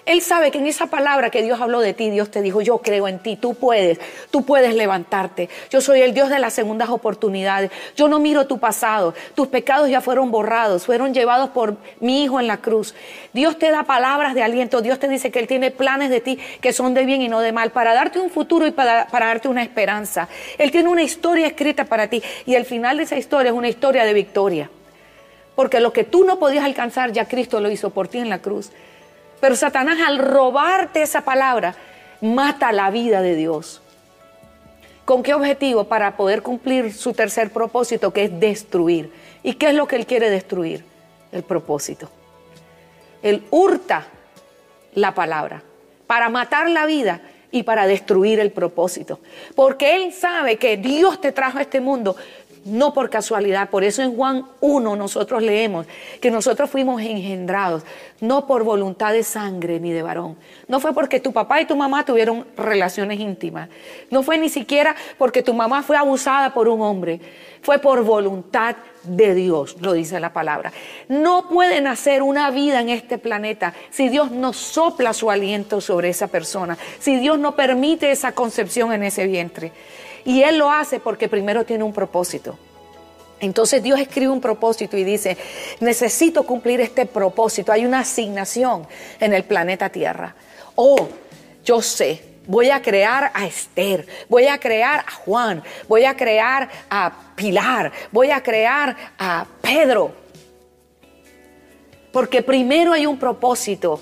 Él 0.08 0.22
sabe 0.22 0.50
que 0.50 0.56
en 0.56 0.66
esa 0.66 0.86
palabra 0.86 1.28
que 1.28 1.42
Dios 1.42 1.60
habló 1.60 1.80
de 1.80 1.92
ti, 1.92 2.08
Dios 2.08 2.30
te 2.30 2.40
dijo, 2.40 2.62
yo 2.62 2.78
creo 2.78 3.08
en 3.08 3.18
ti, 3.18 3.36
tú 3.36 3.52
puedes, 3.52 4.00
tú 4.30 4.42
puedes 4.42 4.74
levantarte. 4.74 5.50
Yo 5.68 5.82
soy 5.82 6.00
el 6.00 6.14
Dios 6.14 6.30
de 6.30 6.38
las 6.38 6.54
segundas 6.54 6.88
oportunidades. 6.88 7.70
Yo 7.94 8.08
no 8.08 8.18
miro 8.18 8.46
tu 8.46 8.58
pasado, 8.58 9.12
tus 9.34 9.48
pecados 9.48 9.90
ya 9.90 10.00
fueron 10.00 10.30
borrados, 10.30 10.86
fueron 10.86 11.12
llevados 11.12 11.50
por 11.50 11.76
mi 12.00 12.24
Hijo 12.24 12.40
en 12.40 12.46
la 12.46 12.56
cruz. 12.56 12.94
Dios 13.34 13.58
te 13.58 13.70
da 13.70 13.82
palabras 13.82 14.34
de 14.34 14.42
aliento, 14.42 14.80
Dios 14.80 14.98
te 14.98 15.08
dice 15.08 15.30
que 15.30 15.40
Él 15.40 15.46
tiene 15.46 15.70
planes 15.70 16.08
de 16.08 16.22
ti 16.22 16.38
que 16.62 16.72
son 16.72 16.94
de 16.94 17.04
bien 17.04 17.20
y 17.20 17.28
no 17.28 17.40
de 17.40 17.52
mal, 17.52 17.70
para 17.70 17.92
darte 17.92 18.18
un 18.18 18.30
futuro 18.30 18.66
y 18.66 18.70
para, 18.70 19.08
para 19.08 19.26
darte 19.26 19.48
una 19.48 19.62
esperanza. 19.62 20.26
Él 20.56 20.70
tiene 20.70 20.88
una 20.88 21.02
historia 21.02 21.46
escrita 21.46 21.84
para 21.84 22.08
ti 22.08 22.22
y 22.46 22.54
el 22.54 22.64
final 22.64 22.96
de 22.96 23.02
esa 23.02 23.18
historia 23.18 23.50
es 23.50 23.54
una 23.54 23.68
historia 23.68 24.06
de 24.06 24.14
victoria. 24.14 24.70
Porque 25.58 25.80
lo 25.80 25.92
que 25.92 26.04
tú 26.04 26.22
no 26.22 26.38
podías 26.38 26.64
alcanzar, 26.64 27.10
ya 27.10 27.26
Cristo 27.26 27.58
lo 27.58 27.68
hizo 27.68 27.90
por 27.90 28.06
ti 28.06 28.18
en 28.18 28.28
la 28.28 28.38
cruz. 28.38 28.70
Pero 29.40 29.56
Satanás 29.56 29.98
al 30.06 30.20
robarte 30.20 31.02
esa 31.02 31.22
palabra, 31.22 31.74
mata 32.20 32.70
la 32.70 32.92
vida 32.92 33.22
de 33.22 33.34
Dios. 33.34 33.80
¿Con 35.04 35.24
qué 35.24 35.34
objetivo? 35.34 35.82
Para 35.82 36.16
poder 36.16 36.42
cumplir 36.42 36.92
su 36.94 37.12
tercer 37.12 37.50
propósito, 37.50 38.12
que 38.12 38.22
es 38.22 38.38
destruir. 38.38 39.10
¿Y 39.42 39.54
qué 39.54 39.70
es 39.70 39.74
lo 39.74 39.88
que 39.88 39.96
él 39.96 40.06
quiere 40.06 40.30
destruir? 40.30 40.84
El 41.32 41.42
propósito. 41.42 42.08
Él 43.20 43.42
hurta 43.50 44.06
la 44.94 45.12
palabra 45.12 45.64
para 46.06 46.28
matar 46.28 46.70
la 46.70 46.86
vida 46.86 47.20
y 47.50 47.64
para 47.64 47.88
destruir 47.88 48.38
el 48.38 48.52
propósito. 48.52 49.18
Porque 49.56 49.96
Él 49.96 50.12
sabe 50.12 50.56
que 50.56 50.76
Dios 50.76 51.20
te 51.20 51.32
trajo 51.32 51.58
a 51.58 51.62
este 51.62 51.80
mundo 51.80 52.14
no 52.68 52.92
por 52.92 53.10
casualidad. 53.10 53.70
Por 53.70 53.84
eso 53.84 54.02
en 54.02 54.14
Juan 54.16 54.46
1 54.60 54.96
nosotros 54.96 55.42
leemos 55.42 55.86
que 56.20 56.30
nosotros 56.30 56.70
fuimos 56.70 57.00
engendrados, 57.02 57.82
no 58.20 58.46
por 58.46 58.64
voluntad 58.64 59.12
de 59.12 59.22
sangre 59.22 59.80
ni 59.80 59.92
de 59.92 60.02
varón. 60.02 60.36
No 60.68 60.80
fue 60.80 60.92
porque 60.92 61.20
tu 61.20 61.32
papá 61.32 61.60
y 61.60 61.66
tu 61.66 61.76
mamá 61.76 62.04
tuvieron 62.04 62.46
relaciones 62.56 63.18
íntimas. 63.18 63.68
No 64.10 64.22
fue 64.22 64.38
ni 64.38 64.48
siquiera 64.48 64.94
porque 65.16 65.42
tu 65.42 65.54
mamá 65.54 65.82
fue 65.82 65.96
abusada 65.96 66.54
por 66.54 66.68
un 66.68 66.82
hombre. 66.82 67.20
Fue 67.62 67.78
por 67.78 68.04
voluntad 68.04 68.76
de 69.02 69.34
Dios, 69.34 69.76
lo 69.80 69.92
dice 69.92 70.20
la 70.20 70.32
palabra. 70.32 70.72
No 71.08 71.48
puede 71.48 71.80
nacer 71.80 72.22
una 72.22 72.50
vida 72.50 72.80
en 72.80 72.88
este 72.88 73.18
planeta 73.18 73.74
si 73.90 74.08
Dios 74.08 74.30
no 74.30 74.52
sopla 74.52 75.12
su 75.12 75.30
aliento 75.30 75.80
sobre 75.80 76.10
esa 76.10 76.28
persona, 76.28 76.78
si 76.98 77.16
Dios 77.16 77.38
no 77.38 77.56
permite 77.56 78.10
esa 78.10 78.32
concepción 78.32 78.92
en 78.92 79.02
ese 79.02 79.26
vientre. 79.26 79.72
Y 80.24 80.42
Él 80.42 80.58
lo 80.58 80.70
hace 80.70 81.00
porque 81.00 81.28
primero 81.28 81.64
tiene 81.64 81.84
un 81.84 81.92
propósito. 81.92 82.58
Entonces 83.40 83.82
Dios 83.82 84.00
escribe 84.00 84.32
un 84.32 84.40
propósito 84.40 84.96
y 84.96 85.04
dice, 85.04 85.36
necesito 85.80 86.44
cumplir 86.44 86.80
este 86.80 87.06
propósito. 87.06 87.72
Hay 87.72 87.86
una 87.86 88.00
asignación 88.00 88.86
en 89.20 89.32
el 89.32 89.44
planeta 89.44 89.88
Tierra. 89.90 90.34
Oh, 90.74 91.08
yo 91.64 91.80
sé, 91.82 92.22
voy 92.46 92.70
a 92.70 92.82
crear 92.82 93.30
a 93.34 93.46
Esther, 93.46 94.06
voy 94.28 94.48
a 94.48 94.58
crear 94.58 95.04
a 95.06 95.12
Juan, 95.12 95.62
voy 95.86 96.04
a 96.04 96.16
crear 96.16 96.68
a 96.90 97.12
Pilar, 97.36 97.92
voy 98.10 98.30
a 98.30 98.42
crear 98.42 98.96
a 99.18 99.46
Pedro. 99.62 100.12
Porque 102.12 102.42
primero 102.42 102.92
hay 102.92 103.06
un 103.06 103.18
propósito. 103.18 104.00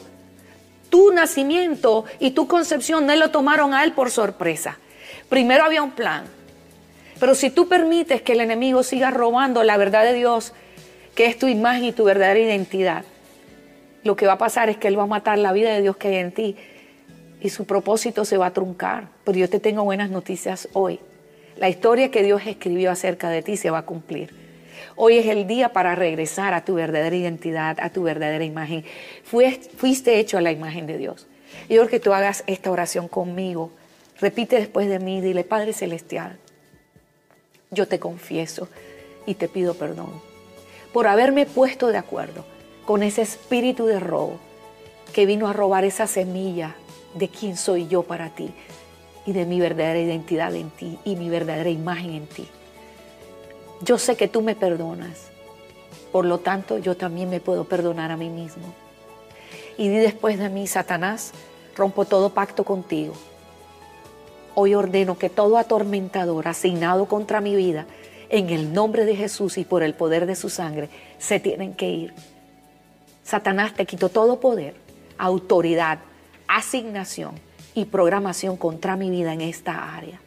Tu 0.88 1.12
nacimiento 1.12 2.04
y 2.20 2.30
tu 2.30 2.46
concepción 2.46 3.04
no 3.04 3.14
lo 3.16 3.30
tomaron 3.30 3.74
a 3.74 3.84
él 3.84 3.92
por 3.92 4.10
sorpresa. 4.10 4.78
Primero 5.28 5.64
había 5.64 5.82
un 5.82 5.90
plan. 5.90 6.24
Pero 7.18 7.34
si 7.34 7.50
tú 7.50 7.68
permites 7.68 8.22
que 8.22 8.32
el 8.32 8.40
enemigo 8.40 8.82
siga 8.82 9.10
robando 9.10 9.62
la 9.64 9.76
verdad 9.76 10.04
de 10.04 10.12
Dios, 10.12 10.52
que 11.14 11.26
es 11.26 11.38
tu 11.38 11.48
imagen 11.48 11.84
y 11.84 11.92
tu 11.92 12.04
verdadera 12.04 12.38
identidad, 12.38 13.04
lo 14.04 14.16
que 14.16 14.26
va 14.26 14.34
a 14.34 14.38
pasar 14.38 14.68
es 14.68 14.76
que 14.76 14.88
Él 14.88 14.98
va 14.98 15.04
a 15.04 15.06
matar 15.06 15.38
la 15.38 15.52
vida 15.52 15.72
de 15.72 15.82
Dios 15.82 15.96
que 15.96 16.08
hay 16.08 16.16
en 16.16 16.32
ti 16.32 16.56
y 17.40 17.48
su 17.48 17.64
propósito 17.64 18.24
se 18.24 18.36
va 18.36 18.46
a 18.46 18.52
truncar. 18.52 19.08
Pero 19.24 19.38
yo 19.38 19.48
te 19.48 19.60
tengo 19.60 19.82
buenas 19.82 20.10
noticias 20.10 20.68
hoy. 20.74 21.00
La 21.56 21.68
historia 21.68 22.10
que 22.10 22.22
Dios 22.22 22.42
escribió 22.46 22.90
acerca 22.90 23.30
de 23.30 23.42
ti 23.42 23.56
se 23.56 23.70
va 23.70 23.78
a 23.78 23.86
cumplir. 23.86 24.34
Hoy 24.94 25.18
es 25.18 25.26
el 25.26 25.46
día 25.46 25.72
para 25.72 25.94
regresar 25.94 26.54
a 26.54 26.64
tu 26.64 26.74
verdadera 26.74 27.16
identidad, 27.16 27.78
a 27.80 27.90
tu 27.90 28.02
verdadera 28.02 28.44
imagen. 28.44 28.84
Fuiste 29.24 30.18
hecho 30.18 30.38
a 30.38 30.42
la 30.42 30.52
imagen 30.52 30.86
de 30.86 30.98
Dios. 30.98 31.26
Yo 31.62 31.68
quiero 31.68 31.88
que 31.88 32.00
tú 32.00 32.12
hagas 32.12 32.44
esta 32.46 32.70
oración 32.70 33.08
conmigo 33.08 33.72
Repite 34.20 34.56
después 34.56 34.88
de 34.88 34.98
mí, 34.98 35.20
dile, 35.20 35.44
Padre 35.44 35.74
Celestial, 35.74 36.38
yo 37.70 37.86
te 37.86 37.98
confieso 37.98 38.68
y 39.26 39.34
te 39.34 39.48
pido 39.48 39.74
perdón 39.74 40.10
por 40.92 41.06
haberme 41.06 41.44
puesto 41.44 41.88
de 41.88 41.98
acuerdo 41.98 42.44
con 42.86 43.02
ese 43.02 43.20
espíritu 43.20 43.84
de 43.84 44.00
robo 44.00 44.38
que 45.12 45.26
vino 45.26 45.48
a 45.48 45.52
robar 45.52 45.84
esa 45.84 46.06
semilla 46.06 46.76
de 47.14 47.28
quién 47.28 47.58
soy 47.58 47.88
yo 47.88 48.04
para 48.04 48.30
ti 48.30 48.54
y 49.26 49.32
de 49.32 49.44
mi 49.44 49.60
verdadera 49.60 49.98
identidad 49.98 50.54
en 50.54 50.70
ti 50.70 50.98
y 51.04 51.16
mi 51.16 51.28
verdadera 51.28 51.68
imagen 51.68 52.12
en 52.12 52.26
ti. 52.26 52.48
Yo 53.82 53.98
sé 53.98 54.16
que 54.16 54.28
tú 54.28 54.40
me 54.40 54.54
perdonas, 54.54 55.28
por 56.12 56.24
lo 56.24 56.38
tanto 56.38 56.78
yo 56.78 56.96
también 56.96 57.28
me 57.28 57.40
puedo 57.40 57.64
perdonar 57.64 58.10
a 58.10 58.16
mí 58.16 58.30
mismo. 58.30 58.72
Y 59.76 59.88
di 59.88 59.96
después 59.96 60.38
de 60.38 60.48
mí, 60.48 60.66
Satanás, 60.66 61.32
rompo 61.76 62.06
todo 62.06 62.30
pacto 62.30 62.64
contigo 62.64 63.12
hoy 64.56 64.74
ordeno 64.74 65.18
que 65.18 65.28
todo 65.28 65.58
atormentador 65.58 66.48
asignado 66.48 67.06
contra 67.06 67.42
mi 67.42 67.54
vida, 67.54 67.86
en 68.30 68.48
el 68.48 68.72
nombre 68.72 69.04
de 69.04 69.14
Jesús 69.14 69.58
y 69.58 69.64
por 69.64 69.82
el 69.82 69.92
poder 69.92 70.24
de 70.24 70.34
su 70.34 70.48
sangre, 70.48 70.88
se 71.18 71.38
tienen 71.38 71.74
que 71.74 71.90
ir. 71.90 72.14
Satanás 73.22 73.74
te 73.74 73.84
quitó 73.84 74.08
todo 74.08 74.40
poder, 74.40 74.74
autoridad, 75.18 75.98
asignación 76.48 77.34
y 77.74 77.84
programación 77.84 78.56
contra 78.56 78.96
mi 78.96 79.10
vida 79.10 79.34
en 79.34 79.42
esta 79.42 79.94
área. 79.94 80.18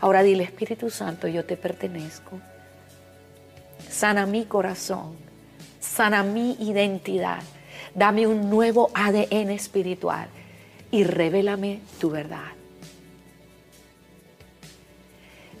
Ahora 0.00 0.24
dile, 0.24 0.42
Espíritu 0.42 0.90
Santo, 0.90 1.28
yo 1.28 1.44
te 1.44 1.56
pertenezco. 1.56 2.40
Sana 3.88 4.26
mi 4.26 4.46
corazón, 4.46 5.14
sana 5.78 6.24
mi 6.24 6.56
identidad, 6.58 7.40
dame 7.94 8.26
un 8.26 8.50
nuevo 8.50 8.90
ADN 8.94 9.50
espiritual 9.50 10.26
y 10.90 11.04
revélame 11.04 11.80
tu 12.00 12.10
verdad. 12.10 12.63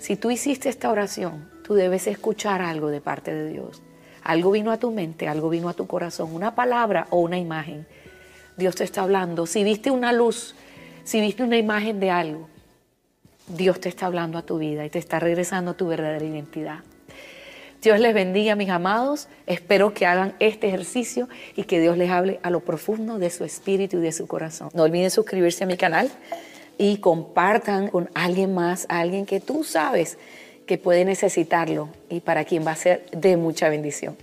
Si 0.04 0.16
tú 0.16 0.30
hiciste 0.30 0.68
esta 0.68 0.90
oración, 0.90 1.48
tú 1.62 1.72
debes 1.72 2.06
escuchar 2.06 2.60
algo 2.60 2.88
de 2.88 3.00
parte 3.00 3.32
de 3.32 3.48
Dios. 3.48 3.80
Algo 4.22 4.50
vino 4.50 4.70
a 4.70 4.76
tu 4.76 4.90
mente, 4.90 5.28
algo 5.28 5.48
vino 5.48 5.70
a 5.70 5.72
tu 5.72 5.86
corazón, 5.86 6.34
una 6.34 6.54
palabra 6.54 7.06
o 7.08 7.20
una 7.20 7.38
imagen. 7.38 7.86
Dios 8.58 8.74
te 8.74 8.84
está 8.84 9.00
hablando. 9.00 9.46
Si 9.46 9.64
viste 9.64 9.90
una 9.90 10.12
luz, 10.12 10.56
si 11.04 11.22
viste 11.22 11.42
una 11.42 11.56
imagen 11.56 12.00
de 12.00 12.10
algo, 12.10 12.50
Dios 13.48 13.80
te 13.80 13.88
está 13.88 14.04
hablando 14.04 14.36
a 14.36 14.42
tu 14.42 14.58
vida 14.58 14.84
y 14.84 14.90
te 14.90 14.98
está 14.98 15.20
regresando 15.20 15.70
a 15.70 15.74
tu 15.74 15.86
verdadera 15.86 16.22
identidad. 16.22 16.80
Dios 17.80 17.98
les 17.98 18.12
bendiga, 18.12 18.56
mis 18.56 18.68
amados. 18.68 19.28
Espero 19.46 19.94
que 19.94 20.04
hagan 20.04 20.34
este 20.38 20.68
ejercicio 20.68 21.30
y 21.56 21.64
que 21.64 21.80
Dios 21.80 21.96
les 21.96 22.10
hable 22.10 22.40
a 22.42 22.50
lo 22.50 22.60
profundo 22.60 23.18
de 23.18 23.30
su 23.30 23.42
espíritu 23.42 23.96
y 23.96 24.02
de 24.02 24.12
su 24.12 24.26
corazón. 24.26 24.68
No 24.74 24.82
olviden 24.82 25.10
suscribirse 25.10 25.64
a 25.64 25.66
mi 25.66 25.78
canal 25.78 26.10
y 26.78 26.98
compartan 26.98 27.88
con 27.88 28.10
alguien 28.14 28.54
más, 28.54 28.86
alguien 28.88 29.26
que 29.26 29.40
tú 29.40 29.64
sabes 29.64 30.18
que 30.66 30.78
puede 30.78 31.04
necesitarlo 31.04 31.88
y 32.08 32.20
para 32.20 32.44
quien 32.44 32.66
va 32.66 32.72
a 32.72 32.76
ser 32.76 33.04
de 33.10 33.36
mucha 33.36 33.68
bendición. 33.68 34.16